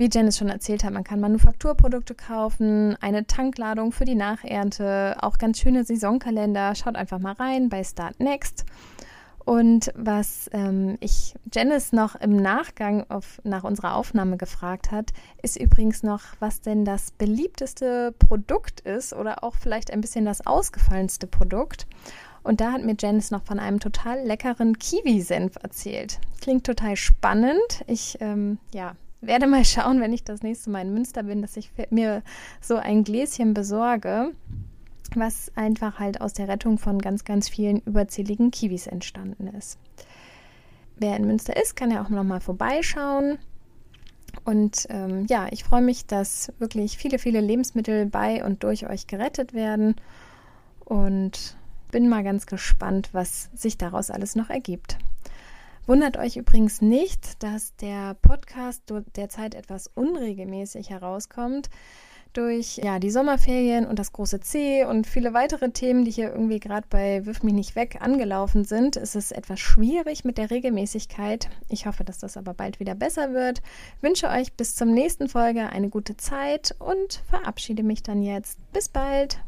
Wie 0.04 0.10
Janice 0.12 0.38
schon 0.38 0.50
erzählt 0.50 0.84
hat, 0.84 0.92
man 0.92 1.06
kann 1.06 1.22
Manufakturprodukte 1.22 2.14
kaufen, 2.14 2.98
eine 3.00 3.26
Tankladung 3.26 3.94
für 3.94 4.04
die 4.04 4.16
Nachernte, 4.16 5.16
auch 5.22 5.38
ganz 5.38 5.60
schöne 5.60 5.86
Saisonkalender. 5.86 6.76
Schaut 6.76 6.98
einfach 6.98 7.20
mal 7.20 7.32
rein 7.32 7.70
bei 7.70 7.86
Start 7.86 8.20
Next. 8.20 8.66
Und 9.46 9.94
was 9.96 10.50
ähm, 10.52 10.98
ich 11.00 11.36
Janice 11.54 11.94
noch 11.94 12.16
im 12.16 12.36
Nachgang 12.36 13.10
auf, 13.10 13.40
nach 13.46 13.64
unserer 13.64 13.96
Aufnahme 13.96 14.36
gefragt 14.36 14.92
hat, 14.92 15.14
ist 15.42 15.58
übrigens 15.58 16.04
noch, 16.04 16.20
was 16.42 16.60
denn 16.60 16.84
das 16.84 17.12
beliebteste 17.12 18.14
Produkt 18.20 18.82
ist 18.82 19.14
oder 19.14 19.42
auch 19.46 19.56
vielleicht 19.56 19.90
ein 19.90 20.02
bisschen 20.02 20.26
das 20.26 20.46
ausgefallenste 20.46 21.28
Produkt. 21.28 21.88
Und 22.44 22.60
da 22.60 22.74
hat 22.74 22.84
mir 22.84 22.98
Janice 23.00 23.32
noch 23.32 23.46
von 23.46 23.58
einem 23.58 23.80
total 23.80 24.20
leckeren 24.26 24.78
Kiwi-Senf 24.78 25.56
erzählt. 25.64 26.20
Klingt 26.42 26.66
total 26.66 26.98
spannend. 26.98 27.86
Ich 27.88 28.18
ähm, 28.20 28.58
ja, 28.74 28.98
werde 29.26 29.48
mal 29.48 29.66
schauen, 29.66 30.00
wenn 30.02 30.14
ich 30.14 30.24
das 30.24 30.42
nächste 30.44 30.70
Mal 30.70 30.82
in 30.82 30.94
Münster 30.94 31.24
bin, 31.24 31.42
dass 31.42 31.58
ich 31.58 31.72
mir 31.90 32.24
so 32.62 32.76
ein 32.76 33.04
Gläschen 33.04 33.54
besorge 33.54 34.32
was 35.16 35.52
einfach 35.56 36.00
halt 36.00 36.22
aus 36.22 36.34
der 36.34 36.48
Rettung 36.48 36.78
von 36.78 37.00
ganz, 37.00 37.24
ganz 37.24 37.50
vielen 37.50 37.80
überzähligen 37.80 38.52
Kiwis 38.52 38.88
entstanden 38.88 39.48
ist. 39.48 39.78
Wer 40.96 41.16
in 41.18 41.26
Münster 41.26 41.56
ist, 41.62 41.76
kann 41.76 41.92
ja 41.92 42.04
auch 42.04 42.10
noch 42.10 42.24
mal 42.24 42.40
vorbeischauen. 42.40 43.38
Und 44.46 44.88
ähm, 44.90 45.26
ja, 45.30 45.48
ich 45.52 45.64
freue 45.64 45.82
mich, 45.82 46.06
dass 46.06 46.52
wirklich 46.60 46.98
viele, 46.98 47.20
viele 47.20 47.42
Lebensmittel 47.42 48.06
bei 48.06 48.44
und 48.44 48.64
durch 48.64 48.88
euch 48.88 49.08
gerettet 49.08 49.54
werden. 49.54 49.96
Und 50.86 51.56
bin 51.92 52.10
mal 52.10 52.24
ganz 52.24 52.46
gespannt, 52.46 53.10
was 53.14 53.50
sich 53.54 53.78
daraus 53.78 54.10
alles 54.10 54.36
noch 54.36 54.50
ergibt. 54.50 54.98
Wundert 55.86 56.18
euch 56.18 56.38
übrigens 56.38 56.82
nicht, 56.82 57.44
dass 57.44 57.76
der 57.76 58.14
Podcast 58.16 58.84
derzeit 59.16 59.54
etwas 59.54 59.88
unregelmäßig 59.88 60.90
herauskommt 60.90 61.70
durch 62.34 62.78
ja, 62.78 63.00
die 63.00 63.12
Sommerferien 63.12 63.86
und 63.86 64.00
das 64.00 64.12
große 64.12 64.40
C 64.40 64.86
und 64.86 65.08
viele 65.08 65.34
weitere 65.34 65.70
Themen, 65.72 66.04
die 66.04 66.12
hier 66.12 66.32
irgendwie 66.32 66.60
gerade 66.60 66.88
bei 66.90 67.26
Wirf 67.26 67.44
mich 67.44 67.54
nicht 67.54 67.76
weg 67.76 67.98
angelaufen 68.02 68.66
sind, 68.66 68.96
ist 68.96 69.16
es 69.16 69.32
etwas 69.32 69.60
schwierig 69.60 70.26
mit 70.26 70.38
der 70.38 70.50
Regelmäßigkeit. 70.50 71.50
Ich 71.70 71.86
hoffe, 71.86 72.04
dass 72.04 72.18
das 72.18 72.38
aber 72.38 72.54
bald 72.54 72.80
wieder 72.80 72.96
besser 72.96 73.34
wird. 73.34 73.62
Wünsche 74.02 74.30
euch 74.30 74.54
bis 74.54 74.76
zum 74.76 74.94
nächsten 74.94 75.30
Folge 75.30 75.70
eine 75.70 75.90
gute 75.90 76.18
Zeit 76.18 76.76
und 76.80 77.22
verabschiede 77.30 77.84
mich 77.84 78.04
dann 78.04 78.24
jetzt. 78.24 78.58
Bis 78.72 78.90
bald. 78.90 79.40